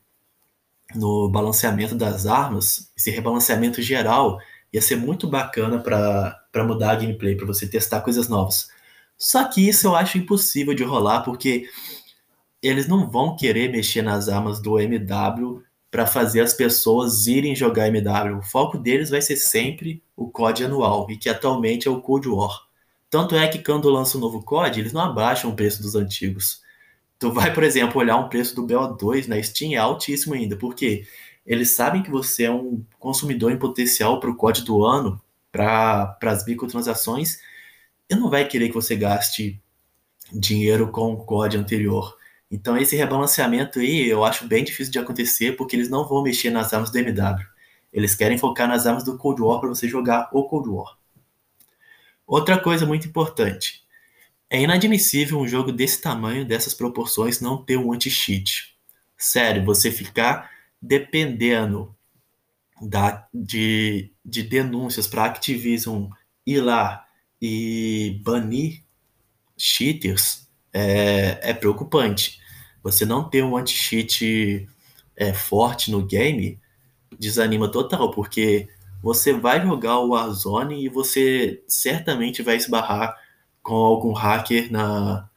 no 0.94 1.28
balanceamento 1.28 1.94
das 1.94 2.26
armas, 2.26 2.92
esse 2.96 3.10
rebalanceamento 3.10 3.82
geral, 3.82 4.38
ia 4.72 4.82
ser 4.82 4.96
muito 4.96 5.28
bacana 5.28 5.78
para 5.78 6.43
mudar 6.62 6.92
a 6.92 6.94
gameplay, 6.96 7.34
para 7.34 7.46
você 7.46 7.66
testar 7.66 8.02
coisas 8.02 8.28
novas. 8.28 8.68
Só 9.16 9.44
que 9.48 9.66
isso 9.66 9.86
eu 9.86 9.96
acho 9.96 10.18
impossível 10.18 10.74
de 10.74 10.84
rolar, 10.84 11.22
porque 11.22 11.68
eles 12.62 12.86
não 12.86 13.10
vão 13.10 13.34
querer 13.34 13.70
mexer 13.70 14.02
nas 14.02 14.28
armas 14.28 14.60
do 14.60 14.78
MW 14.78 15.62
para 15.90 16.06
fazer 16.06 16.40
as 16.40 16.52
pessoas 16.52 17.26
irem 17.26 17.54
jogar 17.54 17.88
MW. 17.88 18.38
O 18.38 18.42
foco 18.42 18.76
deles 18.76 19.10
vai 19.10 19.22
ser 19.22 19.36
sempre 19.36 20.02
o 20.16 20.28
COD 20.28 20.64
anual, 20.64 21.10
e 21.10 21.16
que 21.16 21.28
atualmente 21.28 21.88
é 21.88 21.90
o 21.90 22.00
Cold 22.00 22.28
War. 22.28 22.62
Tanto 23.08 23.36
é 23.36 23.46
que 23.46 23.60
quando 23.60 23.88
lança 23.88 24.18
um 24.18 24.20
novo 24.20 24.42
COD, 24.42 24.80
eles 24.80 24.92
não 24.92 25.00
abaixam 25.00 25.50
o 25.50 25.54
preço 25.54 25.80
dos 25.80 25.94
antigos. 25.94 26.62
Tu 27.18 27.30
vai, 27.30 27.54
por 27.54 27.62
exemplo, 27.62 28.00
olhar 28.00 28.16
um 28.16 28.28
preço 28.28 28.56
do 28.56 28.66
BO2 28.66 29.28
na 29.28 29.40
Steam 29.40 29.72
é 29.72 29.76
altíssimo 29.76 30.34
ainda, 30.34 30.56
porque 30.56 31.06
eles 31.46 31.70
sabem 31.70 32.02
que 32.02 32.10
você 32.10 32.44
é 32.44 32.50
um 32.50 32.84
consumidor 32.98 33.52
em 33.52 33.58
potencial 33.58 34.18
para 34.18 34.30
o 34.30 34.34
COD 34.34 34.62
do 34.62 34.84
ano, 34.84 35.20
para 35.54 36.18
as 36.22 36.44
microtransações, 36.44 37.38
e 38.10 38.16
não 38.16 38.28
vai 38.28 38.44
querer 38.46 38.68
que 38.68 38.74
você 38.74 38.96
gaste 38.96 39.62
dinheiro 40.32 40.90
com 40.90 41.12
o 41.12 41.24
COD 41.24 41.56
anterior. 41.56 42.18
Então 42.50 42.76
esse 42.76 42.96
rebalanceamento 42.96 43.78
aí 43.78 44.08
eu 44.08 44.24
acho 44.24 44.48
bem 44.48 44.64
difícil 44.64 44.92
de 44.92 44.98
acontecer 44.98 45.56
porque 45.56 45.76
eles 45.76 45.88
não 45.88 46.06
vão 46.06 46.22
mexer 46.24 46.50
nas 46.50 46.74
armas 46.74 46.90
do 46.90 46.98
MW. 46.98 47.46
Eles 47.92 48.16
querem 48.16 48.36
focar 48.36 48.66
nas 48.66 48.84
armas 48.84 49.04
do 49.04 49.16
Cold 49.16 49.40
War 49.40 49.60
para 49.60 49.68
você 49.68 49.88
jogar 49.88 50.28
o 50.32 50.44
Cold 50.44 50.68
War. 50.68 50.98
Outra 52.26 52.58
coisa 52.58 52.84
muito 52.84 53.06
importante. 53.06 53.84
É 54.50 54.60
inadmissível 54.60 55.38
um 55.38 55.46
jogo 55.46 55.70
desse 55.70 56.00
tamanho, 56.00 56.44
dessas 56.44 56.74
proporções, 56.74 57.40
não 57.40 57.62
ter 57.62 57.76
um 57.76 57.92
anti-cheat. 57.92 58.76
Sério, 59.16 59.64
você 59.64 59.90
ficar 59.90 60.50
dependendo 60.82 61.93
da, 62.80 63.26
de, 63.32 64.12
de 64.24 64.42
denúncias 64.42 65.06
para 65.06 65.24
Activision 65.24 66.08
ir 66.46 66.60
lá 66.60 67.04
e 67.40 68.20
banir 68.24 68.82
cheaters 69.56 70.48
é, 70.72 71.38
é 71.50 71.54
preocupante 71.54 72.42
você 72.84 73.06
não 73.06 73.24
ter 73.24 73.42
um 73.42 73.56
anti-cheat 73.56 74.68
é, 75.16 75.32
forte 75.32 75.90
no 75.90 76.04
game 76.04 76.60
desanima 77.18 77.66
total, 77.66 78.10
porque 78.10 78.68
você 79.02 79.32
vai 79.32 79.64
jogar 79.64 80.00
o 80.00 80.10
Warzone 80.10 80.84
e 80.84 80.90
você 80.90 81.64
certamente 81.66 82.42
vai 82.42 82.56
esbarrar 82.56 83.16
com 83.62 83.74
algum 83.74 84.12
hacker 84.12 84.70
na, 84.70 85.30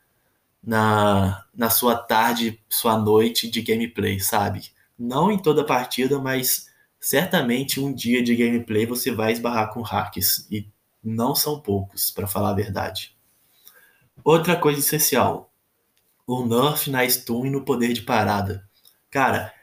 na, 0.61 1.45
na 1.55 1.69
sua 1.69 1.95
tarde, 1.95 2.61
sua 2.69 2.97
noite 2.97 3.49
de 3.49 3.61
gameplay, 3.61 4.19
sabe? 4.19 4.71
Não 4.99 5.31
em 5.31 5.37
toda 5.41 5.63
partida, 5.63 6.19
mas 6.19 6.67
certamente 7.07 7.79
um 7.79 7.93
dia 7.93 8.21
de 8.21 8.35
gameplay 8.35 8.85
você 8.85 9.11
vai 9.11 9.31
esbarrar 9.31 9.73
com 9.73 9.81
hackers 9.81 10.45
e 10.51 10.67
não 11.01 11.33
são 11.33 11.57
poucos, 11.57 12.11
para 12.11 12.27
falar 12.27 12.49
a 12.49 12.55
verdade. 12.55 13.15
Outra 14.25 14.57
coisa 14.57 14.81
essencial: 14.81 15.49
o 16.25 16.45
nerf 16.45 16.91
na 16.91 17.07
stun 17.07 17.45
e 17.45 17.49
no 17.49 17.63
poder 17.63 17.93
de 17.93 18.01
parada. 18.01 18.67
Cara, 19.09 19.53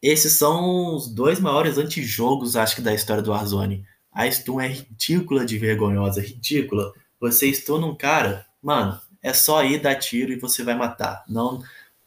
esses 0.00 0.34
são 0.34 0.94
os 0.94 1.08
dois 1.08 1.40
maiores 1.40 1.78
antijogos, 1.78 2.54
acho 2.54 2.76
que, 2.76 2.82
da 2.82 2.94
história 2.94 3.22
do 3.22 3.32
Warzone. 3.32 3.84
A 4.12 4.30
stun 4.30 4.60
é 4.60 4.68
ridícula 4.68 5.44
de 5.44 5.58
vergonhosa, 5.58 6.20
ridícula. 6.20 6.92
Você 7.18 7.52
stun 7.52 7.84
um 7.84 7.96
cara, 7.96 8.46
mano, 8.62 9.00
é 9.20 9.32
só 9.32 9.64
ir 9.64 9.80
dar 9.80 9.96
tiro 9.96 10.32
e 10.32 10.38
você 10.38 10.62
vai 10.62 10.76
matar. 10.76 11.24
Não, 11.28 11.60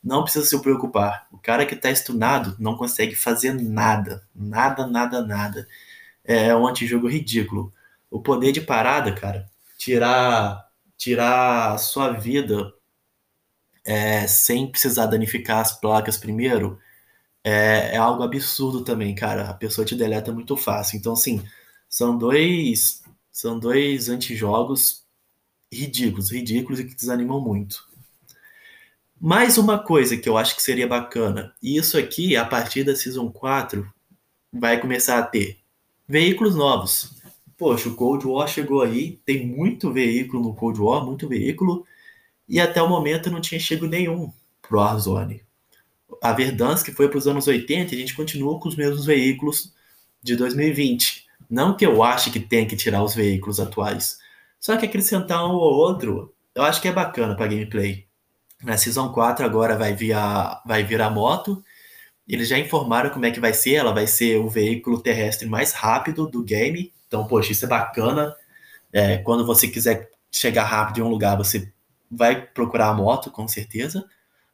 não 0.08 0.24
precisa 0.24 0.46
se 0.46 0.62
preocupar. 0.62 1.28
O 1.32 1.38
cara 1.38 1.66
que 1.66 1.76
tá 1.76 1.94
stunado 1.94 2.56
não 2.60 2.78
consegue 2.78 3.16
fazer 3.16 3.54
nada. 3.54 4.24
Nada, 4.34 4.88
nada, 4.88 5.22
nada. 5.26 5.68
É 6.24 6.56
um 6.56 6.68
antijogo 6.68 7.08
ridículo. 7.08 7.74
O 8.10 8.22
poder 8.22 8.52
de 8.54 8.62
parada, 8.62 9.14
cara, 9.14 9.50
tirar 9.78 10.66
tirar 10.98 11.74
a 11.74 11.78
sua 11.78 12.12
vida 12.12 12.74
é, 13.86 14.28
sem 14.28 14.70
precisar 14.70 15.06
danificar 15.08 15.60
as 15.60 15.80
placas 15.80 16.18
primeiro, 16.18 16.80
é, 17.44 17.96
é, 17.96 17.98
algo 17.98 18.24
absurdo 18.24 18.84
também, 18.84 19.16
cara. 19.16 19.50
A 19.50 19.54
pessoa 19.54 19.86
te 19.86 19.96
deleta 19.96 20.32
muito 20.34 20.58
fácil. 20.58 20.98
Então, 20.98 21.14
assim, 21.14 21.44
são 21.90 22.18
dois, 22.18 23.04
são 23.32 23.60
dois 23.60 24.10
antijogos 24.10 25.06
ridículos, 25.72 26.32
ridículos 26.32 26.80
e 26.80 26.86
que 26.86 26.96
desanimam 26.96 27.42
muito. 27.42 27.87
Mais 29.20 29.58
uma 29.58 29.80
coisa 29.80 30.16
que 30.16 30.30
eu 30.30 30.38
acho 30.38 30.56
que 30.56 30.62
seria 30.62 30.88
bacana, 30.88 31.52
e 31.62 31.76
isso 31.76 31.98
aqui, 31.98 32.38
a 32.38 32.46
partir 32.46 32.84
da 32.84 32.96
Season 32.96 33.32
4, 33.32 33.92
vai 34.54 34.80
começar 34.80 35.18
a 35.18 35.24
ter 35.24 35.58
veículos 36.08 36.56
novos. 36.56 37.16
Poxa, 37.58 37.90
o 37.90 37.96
Cold 37.96 38.28
War 38.28 38.48
chegou 38.48 38.84
aí, 38.84 39.20
tem 39.26 39.48
muito 39.48 39.92
veículo 39.92 40.44
no 40.44 40.54
Cold 40.54 40.80
War, 40.80 41.04
muito 41.04 41.28
veículo, 41.28 41.84
e 42.48 42.60
até 42.60 42.80
o 42.80 42.88
momento 42.88 43.32
não 43.32 43.42
tinha 43.42 43.60
chego 43.60 43.88
nenhum 43.88 44.32
pro 44.62 44.78
Warzone. 44.78 45.42
A 46.22 46.32
Verdansk 46.34 46.92
foi 46.94 47.10
para 47.10 47.18
os 47.18 47.28
anos 47.28 47.48
80 47.48 47.96
e 47.96 47.98
a 47.98 48.00
gente 48.00 48.16
continua 48.16 48.60
com 48.60 48.70
os 48.70 48.76
mesmos 48.76 49.06
veículos 49.06 49.74
de 50.22 50.36
2020. 50.36 51.26
Não 51.50 51.76
que 51.76 51.86
eu 51.86 52.04
ache 52.04 52.30
que 52.30 52.40
tenha 52.40 52.68
que 52.68 52.76
tirar 52.76 53.04
os 53.04 53.16
veículos 53.16 53.60
atuais, 53.60 54.20
Só 54.60 54.78
que 54.78 54.86
acrescentar 54.86 55.44
um 55.46 55.54
ou 55.56 55.74
outro, 55.74 56.36
eu 56.54 56.64
acho 56.64 56.82
que 56.82 56.88
é 56.88 56.92
bacana 56.92 57.36
para 57.36 57.48
gameplay. 57.48 58.07
Na 58.64 58.78
Season 58.78 59.12
4 59.12 59.46
agora 59.46 59.78
vai 59.78 59.94
vir 59.94 60.14
a, 60.14 60.62
vai 60.66 60.84
vir 60.84 61.02
a 61.02 61.10
moto. 61.10 61.64
Eles 62.28 62.50
já 62.50 62.58
informaram 62.60 63.10
como 63.12 63.26
é 63.26 63.32
que 63.32 63.40
vai 63.40 63.54
ser. 63.54 63.76
Ela 63.76 63.94
vai 63.94 64.08
ser 64.08 64.38
o 64.40 64.50
veículo 64.50 65.02
terrestre 65.02 65.48
mais 65.48 65.74
rápido 65.74 66.28
do 66.28 66.44
game. 66.44 66.94
Então, 67.08 67.28
poxa, 67.28 67.52
isso 67.52 67.66
é 67.66 67.68
bacana. 67.68 68.36
É, 68.92 69.18
quando 69.20 69.46
você 69.46 69.68
quiser 69.68 70.10
chegar 70.32 70.66
rápido 70.66 71.00
em 71.00 71.04
um 71.04 71.10
lugar, 71.10 71.38
você 71.38 71.72
vai 72.12 72.42
procurar 72.42 72.90
a 72.90 72.94
moto, 72.94 73.32
com 73.32 73.48
certeza. 73.48 74.06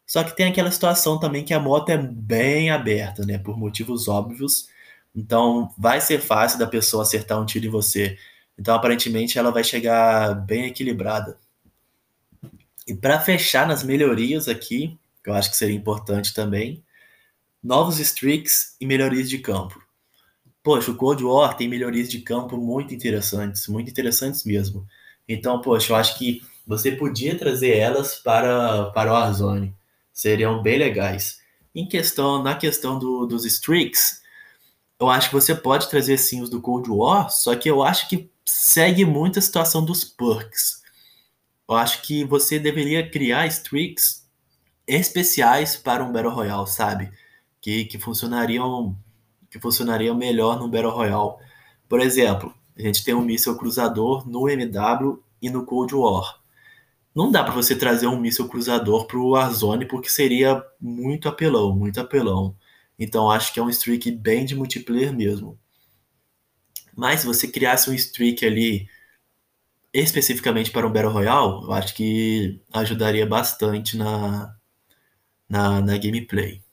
Só 0.05 0.23
que 0.23 0.35
tem 0.35 0.47
aquela 0.47 0.71
situação 0.71 1.19
também 1.19 1.43
que 1.45 1.53
a 1.53 1.59
moto 1.59 1.89
é 1.89 1.97
bem 1.97 2.69
aberta, 2.71 3.25
né? 3.25 3.37
Por 3.37 3.57
motivos 3.57 4.07
óbvios. 4.07 4.67
Então, 5.15 5.71
vai 5.77 6.01
ser 6.01 6.19
fácil 6.19 6.59
da 6.59 6.67
pessoa 6.67 7.03
acertar 7.03 7.39
um 7.39 7.45
tiro 7.45 7.67
em 7.67 7.69
você. 7.69 8.17
Então, 8.57 8.75
aparentemente, 8.75 9.39
ela 9.39 9.51
vai 9.51 9.63
chegar 9.63 10.35
bem 10.35 10.65
equilibrada. 10.65 11.37
E 12.87 12.93
para 12.93 13.19
fechar 13.19 13.67
nas 13.67 13.83
melhorias 13.83 14.47
aqui, 14.47 14.97
que 15.23 15.29
eu 15.29 15.33
acho 15.33 15.49
que 15.49 15.57
seria 15.57 15.75
importante 15.75 16.33
também, 16.33 16.83
novos 17.63 17.99
streaks 17.99 18.75
e 18.79 18.85
melhorias 18.85 19.29
de 19.29 19.37
campo. 19.37 19.81
Poxa, 20.61 20.91
o 20.91 20.95
Cold 20.95 21.23
War 21.23 21.55
tem 21.55 21.67
melhorias 21.67 22.09
de 22.09 22.19
campo 22.19 22.57
muito 22.57 22.93
interessantes, 22.93 23.67
muito 23.67 23.89
interessantes 23.89 24.43
mesmo. 24.43 24.85
Então, 25.27 25.61
poxa, 25.61 25.91
eu 25.91 25.95
acho 25.95 26.17
que 26.17 26.41
você 26.65 26.91
podia 26.91 27.37
trazer 27.37 27.77
elas 27.77 28.15
para, 28.15 28.85
para 28.91 29.11
o 29.11 29.13
Warzone. 29.13 29.73
Seriam 30.11 30.61
bem 30.61 30.77
legais. 30.77 31.39
Em 31.73 31.87
questão, 31.87 32.43
na 32.43 32.55
questão 32.55 32.99
do, 32.99 33.25
dos 33.25 33.45
streaks, 33.45 34.21
eu 34.99 35.09
acho 35.09 35.29
que 35.29 35.35
você 35.35 35.55
pode 35.55 35.89
trazer 35.89 36.17
sim 36.17 36.41
os 36.41 36.49
do 36.49 36.61
Cold 36.61 36.89
War, 36.89 37.29
só 37.29 37.55
que 37.55 37.69
eu 37.69 37.81
acho 37.81 38.07
que 38.07 38.29
segue 38.45 39.05
muito 39.05 39.39
a 39.39 39.41
situação 39.41 39.83
dos 39.83 40.03
perks. 40.03 40.82
Eu 41.67 41.75
acho 41.75 42.01
que 42.01 42.23
você 42.25 42.59
deveria 42.59 43.09
criar 43.09 43.47
streaks 43.47 44.27
especiais 44.87 45.75
para 45.75 46.03
um 46.03 46.11
Battle 46.11 46.33
Royale, 46.33 46.67
sabe? 46.67 47.11
Que, 47.61 47.85
que 47.85 47.97
funcionariam 47.97 48.97
que 49.49 49.59
funcionariam 49.59 50.15
melhor 50.15 50.59
no 50.59 50.67
Battle 50.67 50.91
Royale. 50.91 51.35
Por 51.87 52.01
exemplo, 52.01 52.53
a 52.75 52.81
gente 52.81 53.03
tem 53.03 53.13
um 53.13 53.21
míssil 53.21 53.55
cruzador 53.55 54.27
no 54.27 54.49
MW 54.49 55.23
e 55.41 55.49
no 55.49 55.63
Cold 55.63 55.93
War. 55.93 56.41
Não 57.13 57.31
dá 57.31 57.43
para 57.43 57.53
você 57.53 57.75
trazer 57.75 58.07
um 58.07 58.19
míssil 58.19 58.47
cruzador 58.49 59.05
para 59.05 59.17
o 59.17 59.29
Warzone 59.29 59.85
porque 59.87 60.09
seria 60.09 60.63
muito 60.81 61.29
apelão, 61.29 61.75
muito 61.75 61.99
apelão. 62.01 62.55
Então 62.97 63.29
acho 63.29 63.53
que 63.53 63.59
é 63.59 63.63
um 63.63 63.69
streak 63.69 64.11
bem 64.11 64.43
de 64.43 64.55
multiplayer 64.55 65.13
mesmo. 65.13 65.59
Mas 66.95 67.19
se 67.21 67.27
você 67.27 67.47
criasse 67.47 67.89
um 67.89 67.93
streak 67.93 68.43
ali 68.45 68.87
especificamente 69.93 70.71
para 70.71 70.87
um 70.87 70.91
Battle 70.91 71.11
Royale, 71.11 71.63
eu 71.63 71.73
acho 71.73 71.93
que 71.95 72.61
ajudaria 72.73 73.25
bastante 73.25 73.95
na, 73.95 74.55
na, 75.47 75.81
na 75.81 75.97
gameplay. 75.97 76.63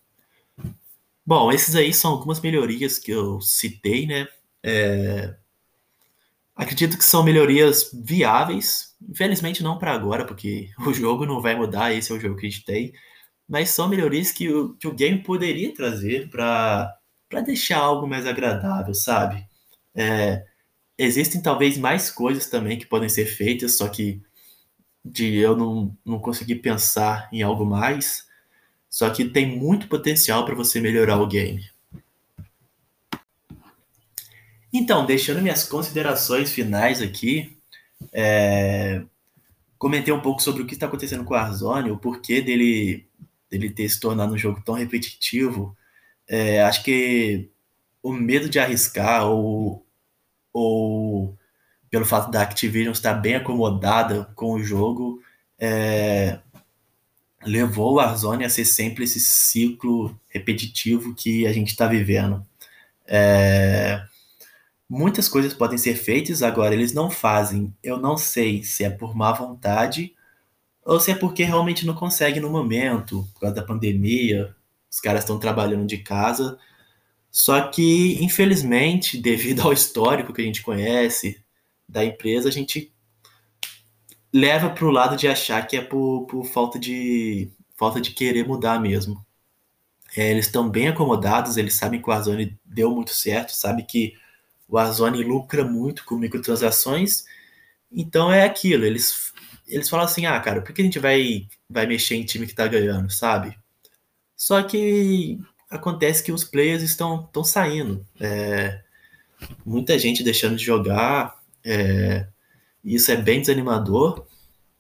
Bom, 1.25 1.53
esses 1.53 1.77
aí 1.77 1.93
são 1.93 2.13
algumas 2.13 2.41
melhorias 2.41 2.99
que 2.99 3.11
eu 3.13 3.41
citei, 3.41 4.07
né? 4.07 4.27
É... 4.63 5.37
Acredito 6.57 6.99
que 6.99 7.05
são 7.05 7.23
melhorias 7.23 7.91
viáveis. 7.93 8.97
Infelizmente 9.09 9.63
não 9.63 9.79
para 9.79 9.93
agora, 9.93 10.25
porque 10.27 10.71
o 10.87 10.93
jogo 10.93 11.27
não 11.27 11.41
vai 11.41 11.55
mudar, 11.55 11.93
esse 11.93 12.11
é 12.13 12.15
o 12.15 12.21
jogo 12.21 12.37
que 12.37 12.47
a 12.47 12.51
gente 12.51 12.65
tem. 12.65 12.93
Mas 13.49 13.71
são 13.71 13.89
melhorias 13.89 14.33
que 14.33 14.49
o, 14.53 14.75
que 14.77 14.89
o 14.89 14.95
game 14.95 15.23
poderia 15.23 15.75
trazer 15.75 16.29
para 16.31 16.99
deixar 17.45 17.79
algo 17.79 18.07
mais 18.09 18.27
agradável, 18.27 18.95
sabe? 18.95 19.47
É, 19.95 20.45
existem 21.01 21.41
talvez 21.41 21.79
mais 21.79 22.11
coisas 22.11 22.47
também 22.47 22.79
que 22.79 22.87
podem 22.87 23.09
ser 23.09 23.25
feitas, 23.25 23.77
só 23.77 23.89
que 23.89 24.23
de 25.05 25.37
eu 25.37 25.57
não, 25.57 25.97
não 26.05 26.19
consegui 26.19 26.55
pensar 26.55 27.29
em 27.33 27.43
algo 27.43 27.65
mais. 27.65 28.29
Só 28.89 29.09
que 29.09 29.25
tem 29.25 29.57
muito 29.57 29.89
potencial 29.89 30.45
para 30.45 30.55
você 30.55 30.81
melhorar 30.81 31.19
o 31.19 31.27
game. 31.27 31.65
Então, 34.73 35.07
deixando 35.07 35.41
minhas 35.41 35.65
considerações 35.65 36.53
finais 36.53 37.01
aqui, 37.01 37.57
é... 38.13 39.03
comentei 39.79 40.13
um 40.13 40.21
pouco 40.21 40.43
sobre 40.43 40.63
o 40.63 40.67
que 40.67 40.75
está 40.75 40.87
acontecendo 40.87 41.25
com 41.25 41.35
o 41.35 41.37
Warzone, 41.37 41.91
o 41.91 41.97
porquê 41.97 42.43
dele, 42.43 43.07
dele 43.49 43.71
ter 43.71 43.89
se 43.89 43.99
tornado 43.99 44.35
um 44.35 44.39
jogo 44.39 44.61
tão 44.65 44.75
repetitivo. 44.75 45.77
É, 46.29 46.63
acho 46.63 46.85
que 46.85 47.49
o 48.03 48.13
medo 48.13 48.49
de 48.49 48.59
arriscar 48.59 49.27
ou, 49.27 49.85
ou 50.53 51.37
pelo 51.91 52.05
fato 52.05 52.31
da 52.31 52.43
Activision 52.43 52.93
estar 52.93 53.15
bem 53.15 53.35
acomodada 53.35 54.31
com 54.35 54.53
o 54.53 54.63
jogo, 54.63 55.21
é, 55.59 56.39
levou 57.45 57.93
o 57.93 57.95
Warzone 57.97 58.45
a 58.45 58.51
ser 58.51 58.65
sempre 58.65 59.05
esse 59.05 59.19
ciclo 59.19 60.19
repetitivo 60.29 61.15
que 61.15 61.47
a 61.47 61.53
gente 61.53 61.69
está 61.69 61.87
vivendo. 61.87 62.47
É, 63.07 64.03
muitas 64.89 65.29
coisas 65.29 65.53
podem 65.53 65.77
ser 65.79 65.95
feitas, 65.95 66.43
agora 66.43 66.75
eles 66.75 66.93
não 66.93 67.11
fazem. 67.11 67.75
Eu 67.83 67.99
não 67.99 68.17
sei 68.17 68.63
se 68.63 68.85
é 68.85 68.91
por 68.91 69.17
má 69.17 69.33
vontade 69.33 70.15
ou 70.85 70.99
se 71.01 71.11
é 71.11 71.15
porque 71.15 71.45
realmente 71.45 71.85
não 71.85 71.95
consegue 71.95 72.41
no 72.41 72.51
momento, 72.51 73.29
por 73.35 73.41
causa 73.41 73.57
da 73.57 73.63
pandemia, 73.63 74.55
os 74.91 75.01
caras 75.01 75.23
estão 75.23 75.39
trabalhando 75.39 75.87
de 75.87 75.99
casa 75.99 76.59
só 77.31 77.69
que, 77.69 78.23
infelizmente, 78.23 79.17
devido 79.17 79.63
ao 79.63 79.73
histórico 79.73 80.33
que 80.33 80.43
a 80.43 80.45
gente 80.45 80.63
conhece 80.63 81.43
da 81.89 82.05
empresa, 82.05 82.49
a 82.49 82.53
gente 82.53 82.93
leva 84.33 84.71
para 84.71 84.85
o 84.85 84.91
lado 84.91 85.17
de 85.17 85.29
achar 85.29 85.67
que 85.67 85.77
é 85.77 85.81
por, 85.81 86.27
por, 86.27 86.45
falta, 86.45 86.79
de, 86.79 87.51
falta 87.77 88.01
de 88.01 88.13
querer 88.13 88.47
mudar 88.47 88.81
mesmo. 88.81 89.25
É, 90.17 90.31
eles 90.31 90.47
estão 90.47 90.69
bem 90.69 90.89
acomodados, 90.89 91.57
eles 91.57 91.75
sabem 91.75 92.01
que 92.01 92.09
o 92.09 92.13
Warzone 92.13 92.59
deu 92.65 92.91
muito 92.91 93.15
certo, 93.15 93.51
sabe 93.55 93.85
que 93.85 94.15
o 94.69 94.77
Warzone 94.77 95.23
lucra 95.23 95.65
muito 95.65 96.05
com 96.05 96.17
microtransações, 96.17 97.25
então 97.91 98.33
é 98.33 98.45
aquilo, 98.45 98.85
eles, 98.85 99.33
eles 99.69 99.89
falam 99.89 100.05
assim, 100.05 100.27
ah, 100.27 100.39
cara, 100.41 100.63
por 100.63 100.73
que 100.73 100.83
a 100.83 100.85
gente 100.85 100.99
vai, 100.99 101.47
vai 101.69 101.87
mexer 101.87 102.17
em 102.17 102.25
time 102.25 102.47
que 102.47 102.53
está 102.53 102.67
ganhando, 102.67 103.11
sabe? 103.11 103.57
Só 104.37 104.63
que 104.63 105.39
acontece 105.71 106.23
que 106.23 106.33
os 106.33 106.43
players 106.43 106.83
estão, 106.83 107.25
estão 107.25 107.45
saindo. 107.45 108.05
É, 108.21 108.83
muita 109.65 109.99
gente 109.99 110.25
deixando 110.25 110.57
de 110.57 110.65
jogar. 110.65 111.39
É, 111.65 112.27
isso 112.85 113.11
é 113.13 113.17
bem 113.17 113.41
desanimador. 113.41 114.27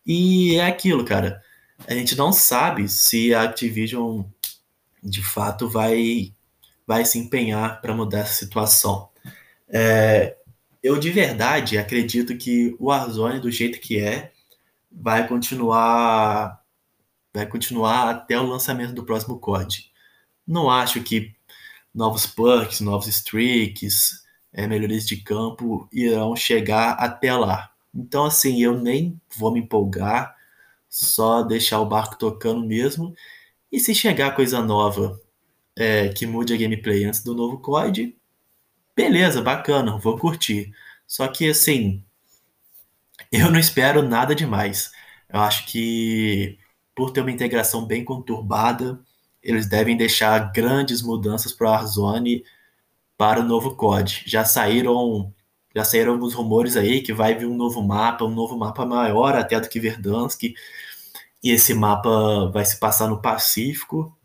E 0.04 0.56
é 0.56 0.66
aquilo, 0.66 1.04
cara. 1.04 1.42
A 1.86 1.94
gente 1.94 2.16
não 2.16 2.32
sabe 2.32 2.88
se 2.88 3.32
a 3.32 3.42
Activision 3.42 4.24
de 5.02 5.22
fato 5.22 5.68
vai, 5.68 6.34
vai 6.86 7.04
se 7.04 7.18
empenhar 7.18 7.80
para 7.80 7.94
mudar 7.94 8.20
essa 8.20 8.34
situação. 8.34 9.08
É, 9.68 10.36
eu 10.82 10.98
de 10.98 11.10
verdade 11.10 11.78
acredito 11.78 12.36
que 12.36 12.74
o 12.78 12.86
Warzone, 12.86 13.40
do 13.40 13.50
jeito 13.50 13.80
que 13.80 13.98
é, 13.98 14.32
vai 14.90 15.26
continuar 15.28 16.60
vai 17.32 17.46
continuar 17.46 18.10
até 18.10 18.38
o 18.38 18.46
lançamento 18.46 18.92
do 18.92 19.04
próximo 19.04 19.38
COD. 19.38 19.89
Não 20.50 20.68
acho 20.68 21.00
que 21.04 21.32
novos 21.94 22.26
perks, 22.26 22.80
novos 22.80 23.06
streaks, 23.06 24.24
é, 24.52 24.66
melhorias 24.66 25.06
de 25.06 25.16
campo 25.18 25.88
irão 25.92 26.34
chegar 26.34 26.94
até 26.94 27.32
lá. 27.32 27.72
Então, 27.94 28.24
assim, 28.24 28.60
eu 28.60 28.76
nem 28.76 29.20
vou 29.36 29.52
me 29.52 29.60
empolgar, 29.60 30.36
só 30.88 31.42
deixar 31.44 31.80
o 31.80 31.86
barco 31.86 32.18
tocando 32.18 32.66
mesmo. 32.66 33.14
E 33.70 33.78
se 33.78 33.94
chegar 33.94 34.34
coisa 34.34 34.60
nova 34.60 35.20
é, 35.76 36.08
que 36.08 36.26
mude 36.26 36.52
a 36.52 36.56
gameplay 36.56 37.04
antes 37.04 37.22
do 37.22 37.32
novo 37.34 37.58
COD, 37.60 38.16
beleza, 38.96 39.42
bacana, 39.42 39.98
vou 39.98 40.18
curtir. 40.18 40.72
Só 41.06 41.28
que, 41.28 41.48
assim, 41.50 42.04
eu 43.30 43.50
não 43.52 43.60
espero 43.60 44.02
nada 44.02 44.34
demais. 44.34 44.90
Eu 45.28 45.40
acho 45.40 45.66
que 45.66 46.58
por 46.94 47.12
ter 47.12 47.20
uma 47.20 47.30
integração 47.30 47.86
bem 47.86 48.04
conturbada, 48.04 49.00
eles 49.42 49.66
devem 49.66 49.96
deixar 49.96 50.52
grandes 50.52 51.02
mudanças 51.02 51.52
para 51.52 51.68
o 51.68 51.70
Warzone 51.70 52.44
para 53.16 53.40
o 53.40 53.44
novo 53.44 53.76
COD. 53.76 54.22
Já 54.26 54.44
saíram 54.44 55.32
já 55.74 55.84
saíram 55.84 56.12
alguns 56.12 56.34
rumores 56.34 56.76
aí 56.76 57.00
que 57.00 57.12
vai 57.12 57.34
vir 57.34 57.46
um 57.46 57.56
novo 57.56 57.82
mapa, 57.82 58.24
um 58.24 58.34
novo 58.34 58.56
mapa 58.56 58.84
maior 58.84 59.36
até 59.36 59.60
do 59.60 59.68
que 59.68 59.78
Verdansk, 59.78 60.42
e 61.42 61.50
esse 61.50 61.74
mapa 61.74 62.50
vai 62.52 62.64
se 62.64 62.78
passar 62.78 63.08
no 63.08 63.22
Pacífico, 63.22 64.16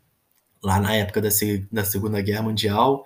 lá 0.62 0.80
na 0.80 0.94
época 0.94 1.20
da, 1.20 1.28
da 1.70 1.84
Segunda 1.84 2.20
Guerra 2.20 2.42
Mundial. 2.42 3.04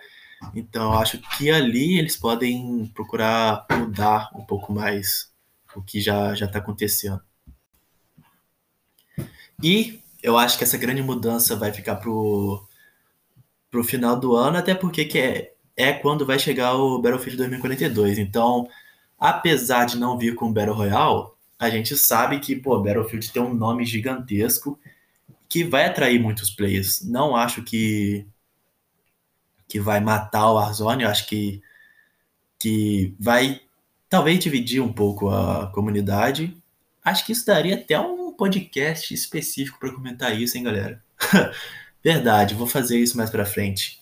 Então, 0.54 0.92
eu 0.92 0.98
acho 0.98 1.18
que 1.36 1.50
ali 1.50 1.98
eles 1.98 2.16
podem 2.16 2.86
procurar 2.94 3.66
mudar 3.70 4.30
um 4.34 4.44
pouco 4.44 4.72
mais 4.72 5.30
o 5.76 5.82
que 5.82 6.00
já 6.00 6.32
está 6.32 6.58
acontecendo. 6.58 7.20
E 9.62 10.00
eu 10.22 10.36
acho 10.38 10.58
que 10.58 10.64
essa 10.64 10.78
grande 10.78 11.02
mudança 11.02 11.56
vai 11.56 11.72
ficar 11.72 11.96
pro, 11.96 12.66
pro 13.70 13.84
final 13.84 14.18
do 14.18 14.34
ano, 14.34 14.58
até 14.58 14.74
porque 14.74 15.04
que 15.04 15.18
é, 15.18 15.54
é 15.76 15.92
quando 15.92 16.26
vai 16.26 16.38
chegar 16.38 16.74
o 16.74 17.00
Battlefield 17.00 17.36
2042. 17.38 18.18
Então, 18.18 18.68
apesar 19.18 19.86
de 19.86 19.98
não 19.98 20.18
vir 20.18 20.34
com 20.34 20.52
Battle 20.52 20.74
Royale, 20.74 21.28
a 21.58 21.70
gente 21.70 21.96
sabe 21.96 22.40
que, 22.40 22.56
pô, 22.56 22.80
Battlefield 22.80 23.32
tem 23.32 23.42
um 23.42 23.54
nome 23.54 23.84
gigantesco 23.84 24.78
que 25.48 25.64
vai 25.64 25.86
atrair 25.86 26.20
muitos 26.20 26.50
players. 26.50 27.02
Não 27.04 27.36
acho 27.36 27.62
que 27.62 28.26
que 29.68 29.78
vai 29.78 30.00
matar 30.00 30.50
o 30.50 30.54
Warzone, 30.54 31.04
acho 31.04 31.28
que 31.28 31.62
que 32.58 33.14
vai 33.18 33.60
talvez 34.08 34.38
dividir 34.40 34.82
um 34.82 34.92
pouco 34.92 35.28
a 35.30 35.68
comunidade. 35.68 36.56
Acho 37.04 37.24
que 37.24 37.32
isso 37.32 37.46
daria 37.46 37.76
até 37.76 37.98
um 37.98 38.19
podcast 38.40 39.12
específico 39.12 39.78
para 39.78 39.92
comentar 39.92 40.34
isso, 40.40 40.56
hein, 40.56 40.64
galera? 40.64 41.04
Verdade, 42.02 42.54
vou 42.54 42.66
fazer 42.66 42.98
isso 42.98 43.18
mais 43.18 43.28
para 43.28 43.44
frente. 43.44 44.00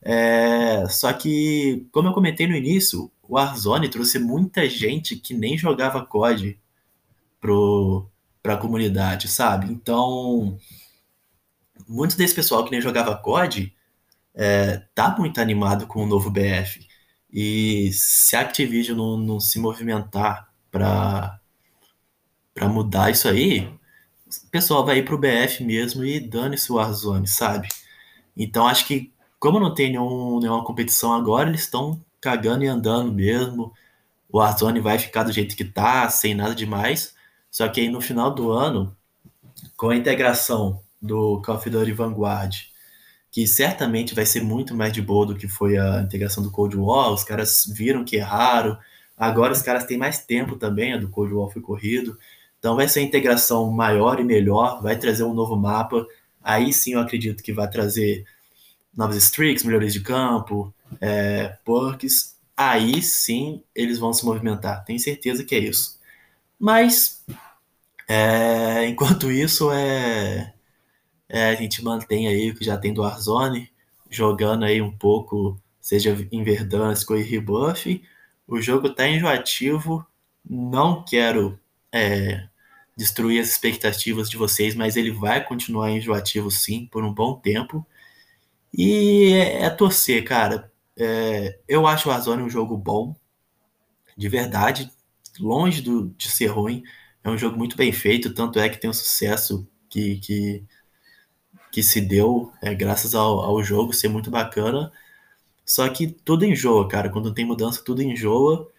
É, 0.00 0.88
só 0.88 1.12
que, 1.12 1.86
como 1.92 2.08
eu 2.08 2.14
comentei 2.14 2.46
no 2.46 2.56
início, 2.56 3.12
o 3.22 3.34
Warzone 3.34 3.90
trouxe 3.90 4.18
muita 4.18 4.66
gente 4.66 5.16
que 5.16 5.34
nem 5.34 5.58
jogava 5.58 6.06
COD 6.06 6.58
para 8.42 8.54
a 8.54 8.56
comunidade, 8.56 9.28
sabe? 9.28 9.70
Então, 9.70 10.58
muito 11.86 12.16
desse 12.16 12.34
pessoal 12.34 12.64
que 12.64 12.70
nem 12.70 12.80
jogava 12.80 13.14
COD 13.14 13.74
é, 14.34 14.78
tá 14.94 15.14
muito 15.18 15.38
animado 15.38 15.86
com 15.86 16.02
o 16.02 16.06
novo 16.06 16.30
BF. 16.30 16.88
E 17.30 17.90
se 17.92 18.34
a 18.36 18.40
Activision 18.40 18.96
não, 18.96 19.16
não 19.18 19.38
se 19.38 19.58
movimentar 19.58 20.50
para 20.70 21.38
para 22.56 22.68
mudar 22.68 23.10
isso 23.10 23.28
aí, 23.28 23.68
o 24.26 24.50
pessoal 24.50 24.84
vai 24.84 24.98
ir 24.98 25.04
pro 25.04 25.18
BF 25.18 25.62
mesmo 25.62 26.04
e 26.04 26.18
dane-se 26.18 26.72
o 26.72 26.76
Warzone, 26.76 27.28
sabe? 27.28 27.68
Então 28.36 28.66
acho 28.66 28.86
que 28.86 29.12
como 29.38 29.60
não 29.60 29.74
tem 29.74 29.90
nenhum, 29.90 30.40
nenhuma 30.40 30.64
competição 30.64 31.12
agora, 31.12 31.48
eles 31.48 31.60
estão 31.60 32.02
cagando 32.20 32.64
e 32.64 32.66
andando 32.66 33.12
mesmo. 33.12 33.72
O 34.30 34.38
Warzone 34.38 34.80
vai 34.80 34.98
ficar 34.98 35.22
do 35.22 35.32
jeito 35.32 35.54
que 35.54 35.64
tá, 35.64 36.08
sem 36.08 36.34
nada 36.34 36.54
demais. 36.54 37.14
Só 37.50 37.68
que 37.68 37.80
aí 37.82 37.88
no 37.88 38.00
final 38.00 38.34
do 38.34 38.50
ano, 38.50 38.96
com 39.76 39.90
a 39.90 39.96
integração 39.96 40.82
do 41.00 41.42
Call 41.42 41.56
of 41.56 41.70
Duty 41.70 41.92
Vanguard, 41.92 42.56
que 43.30 43.46
certamente 43.46 44.14
vai 44.14 44.24
ser 44.24 44.42
muito 44.42 44.74
mais 44.74 44.92
de 44.94 45.02
boa 45.02 45.26
do 45.26 45.36
que 45.36 45.46
foi 45.46 45.76
a 45.76 46.00
integração 46.00 46.42
do 46.42 46.50
Cold 46.50 46.74
War, 46.76 47.12
os 47.12 47.22
caras 47.22 47.66
viram 47.66 48.04
que 48.04 48.16
erraram. 48.16 48.78
Agora 49.16 49.52
os 49.52 49.62
caras 49.62 49.84
têm 49.84 49.98
mais 49.98 50.24
tempo 50.24 50.56
também, 50.56 50.94
a 50.94 50.96
do 50.96 51.10
Cold 51.10 51.34
War 51.34 51.50
foi 51.50 51.60
corrido. 51.60 52.18
Então 52.66 52.74
vai 52.74 52.88
ser 52.88 52.98
a 52.98 53.02
integração 53.04 53.70
maior 53.70 54.18
e 54.18 54.24
melhor, 54.24 54.82
vai 54.82 54.98
trazer 54.98 55.22
um 55.22 55.32
novo 55.32 55.54
mapa. 55.54 56.04
Aí 56.42 56.72
sim 56.72 56.94
eu 56.94 57.00
acredito 57.00 57.40
que 57.40 57.52
vai 57.52 57.70
trazer 57.70 58.26
novos 58.92 59.14
streaks, 59.18 59.62
melhores 59.62 59.92
de 59.92 60.00
campo, 60.00 60.74
é, 61.00 61.56
perks. 61.64 62.36
Aí 62.56 63.00
sim 63.00 63.62
eles 63.72 64.00
vão 64.00 64.12
se 64.12 64.26
movimentar. 64.26 64.84
Tenho 64.84 64.98
certeza 64.98 65.44
que 65.44 65.54
é 65.54 65.60
isso. 65.60 66.00
Mas 66.58 67.24
é, 68.08 68.84
enquanto 68.88 69.30
isso 69.30 69.70
é, 69.70 70.52
é, 71.28 71.50
a 71.50 71.54
gente 71.54 71.84
mantém 71.84 72.26
aí 72.26 72.50
o 72.50 72.56
que 72.56 72.64
já 72.64 72.76
tem 72.76 72.92
do 72.92 73.02
Warzone, 73.02 73.70
jogando 74.10 74.64
aí 74.64 74.82
um 74.82 74.90
pouco, 74.90 75.56
seja 75.80 76.18
em 76.32 76.42
Verdansk 76.42 77.08
ou 77.12 77.16
em 77.16 77.22
Rebuff. 77.22 78.02
O 78.44 78.60
jogo 78.60 78.92
tá 78.92 79.06
enjoativo, 79.06 80.04
não 80.44 81.04
quero 81.04 81.56
é, 81.92 82.48
destruir 82.96 83.40
as 83.40 83.48
expectativas 83.48 84.30
de 84.30 84.36
vocês, 84.36 84.74
mas 84.74 84.96
ele 84.96 85.10
vai 85.10 85.44
continuar 85.44 85.90
enjoativo 85.90 86.50
sim, 86.50 86.86
por 86.86 87.04
um 87.04 87.12
bom 87.12 87.38
tempo. 87.38 87.86
E 88.72 89.32
é, 89.34 89.64
é 89.64 89.70
torcer, 89.70 90.24
cara. 90.24 90.72
É, 90.96 91.58
eu 91.68 91.86
acho 91.86 92.08
o 92.08 92.12
Warzone 92.12 92.42
um 92.42 92.50
jogo 92.50 92.76
bom, 92.76 93.14
de 94.16 94.28
verdade, 94.28 94.90
longe 95.38 95.82
do, 95.82 96.08
de 96.16 96.30
ser 96.30 96.46
ruim. 96.46 96.82
É 97.22 97.30
um 97.30 97.38
jogo 97.38 97.56
muito 97.58 97.76
bem 97.76 97.92
feito, 97.92 98.32
tanto 98.34 98.58
é 98.58 98.68
que 98.68 98.78
tem 98.78 98.88
um 98.90 98.92
sucesso 98.94 99.68
que, 99.90 100.16
que, 100.18 100.64
que 101.72 101.82
se 101.82 102.00
deu 102.00 102.52
é, 102.62 102.74
graças 102.74 103.14
ao, 103.14 103.40
ao 103.40 103.62
jogo 103.62 103.92
ser 103.92 104.08
muito 104.08 104.30
bacana. 104.30 104.92
Só 105.64 105.88
que 105.88 106.06
tudo 106.08 106.44
enjoa, 106.44 106.88
cara. 106.88 107.10
Quando 107.10 107.34
tem 107.34 107.44
mudança, 107.44 107.82
tudo 107.84 108.02
enjoa. 108.02 108.70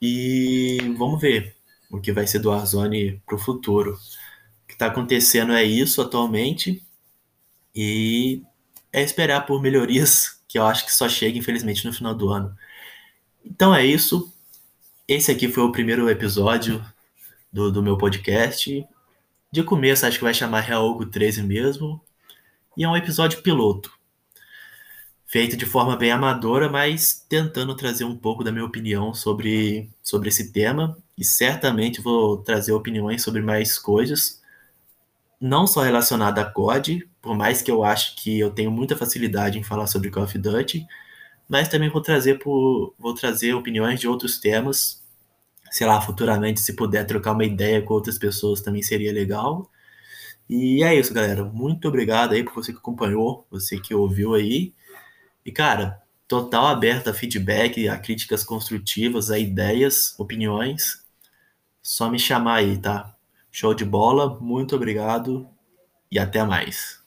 E 0.00 0.78
vamos 0.98 1.20
ver 1.20 1.56
o 1.92 2.00
que 2.00 2.10
vai 2.10 2.26
ser 2.26 2.38
do 2.38 2.48
Warzone 2.48 3.22
para 3.26 3.36
o 3.36 3.38
futuro. 3.38 3.92
O 3.92 4.66
que 4.66 4.72
está 4.72 4.86
acontecendo 4.86 5.52
é 5.52 5.62
isso 5.62 6.00
atualmente 6.00 6.82
e 7.74 8.42
é 8.90 9.02
esperar 9.02 9.44
por 9.44 9.60
melhorias 9.60 10.42
que 10.48 10.58
eu 10.58 10.66
acho 10.66 10.86
que 10.86 10.92
só 10.92 11.08
chega, 11.08 11.38
infelizmente, 11.38 11.84
no 11.84 11.92
final 11.92 12.14
do 12.14 12.30
ano. 12.30 12.56
Então 13.44 13.74
é 13.74 13.84
isso. 13.84 14.32
Esse 15.06 15.30
aqui 15.30 15.48
foi 15.48 15.62
o 15.62 15.72
primeiro 15.72 16.08
episódio 16.08 16.82
do, 17.52 17.70
do 17.70 17.82
meu 17.82 17.98
podcast. 17.98 18.86
De 19.50 19.62
começo, 19.62 20.06
acho 20.06 20.16
que 20.16 20.24
vai 20.24 20.32
chamar 20.32 20.60
Realgo 20.60 21.04
13 21.04 21.42
mesmo. 21.42 22.00
E 22.74 22.84
é 22.84 22.88
um 22.88 22.96
episódio 22.96 23.42
piloto 23.42 23.92
feito 25.32 25.56
de 25.56 25.64
forma 25.64 25.96
bem 25.96 26.12
amadora, 26.12 26.68
mas 26.68 27.24
tentando 27.26 27.74
trazer 27.74 28.04
um 28.04 28.14
pouco 28.14 28.44
da 28.44 28.52
minha 28.52 28.66
opinião 28.66 29.14
sobre, 29.14 29.90
sobre 30.02 30.28
esse 30.28 30.52
tema. 30.52 30.94
E 31.16 31.24
certamente 31.24 32.02
vou 32.02 32.36
trazer 32.36 32.72
opiniões 32.72 33.22
sobre 33.22 33.40
mais 33.40 33.78
coisas, 33.78 34.42
não 35.40 35.66
só 35.66 35.80
relacionada 35.80 36.42
a 36.42 36.44
COD, 36.44 37.08
por 37.22 37.34
mais 37.34 37.62
que 37.62 37.70
eu 37.70 37.82
acho 37.82 38.14
que 38.16 38.38
eu 38.38 38.50
tenho 38.50 38.70
muita 38.70 38.94
facilidade 38.94 39.58
em 39.58 39.62
falar 39.62 39.86
sobre 39.86 40.10
Call 40.10 40.24
of 40.24 40.36
Duty, 40.36 40.86
mas 41.48 41.66
também 41.68 41.88
vou 41.88 42.02
trazer, 42.02 42.38
por, 42.38 42.94
vou 42.98 43.14
trazer 43.14 43.54
opiniões 43.54 44.00
de 44.00 44.06
outros 44.06 44.38
temas. 44.38 45.02
Sei 45.70 45.86
lá, 45.86 45.98
futuramente, 46.00 46.60
se 46.60 46.74
puder 46.76 47.06
trocar 47.06 47.32
uma 47.32 47.44
ideia 47.44 47.80
com 47.80 47.94
outras 47.94 48.18
pessoas, 48.18 48.60
também 48.60 48.82
seria 48.82 49.12
legal. 49.12 49.70
E 50.48 50.82
é 50.82 50.94
isso, 50.94 51.14
galera. 51.14 51.44
Muito 51.44 51.88
obrigado 51.88 52.32
aí 52.32 52.44
por 52.44 52.54
você 52.54 52.72
que 52.72 52.78
acompanhou, 52.78 53.46
você 53.50 53.78
que 53.80 53.94
ouviu 53.94 54.34
aí. 54.34 54.74
E, 55.44 55.52
cara, 55.52 56.02
total 56.28 56.66
aberto 56.66 57.08
a 57.08 57.14
feedback, 57.14 57.88
a 57.88 57.98
críticas 57.98 58.44
construtivas, 58.44 59.30
a 59.30 59.38
ideias, 59.38 60.14
opiniões. 60.18 61.04
Só 61.82 62.10
me 62.10 62.18
chamar 62.18 62.56
aí, 62.56 62.78
tá? 62.78 63.14
Show 63.50 63.74
de 63.74 63.84
bola, 63.84 64.38
muito 64.40 64.76
obrigado 64.76 65.48
e 66.10 66.18
até 66.18 66.44
mais. 66.44 67.01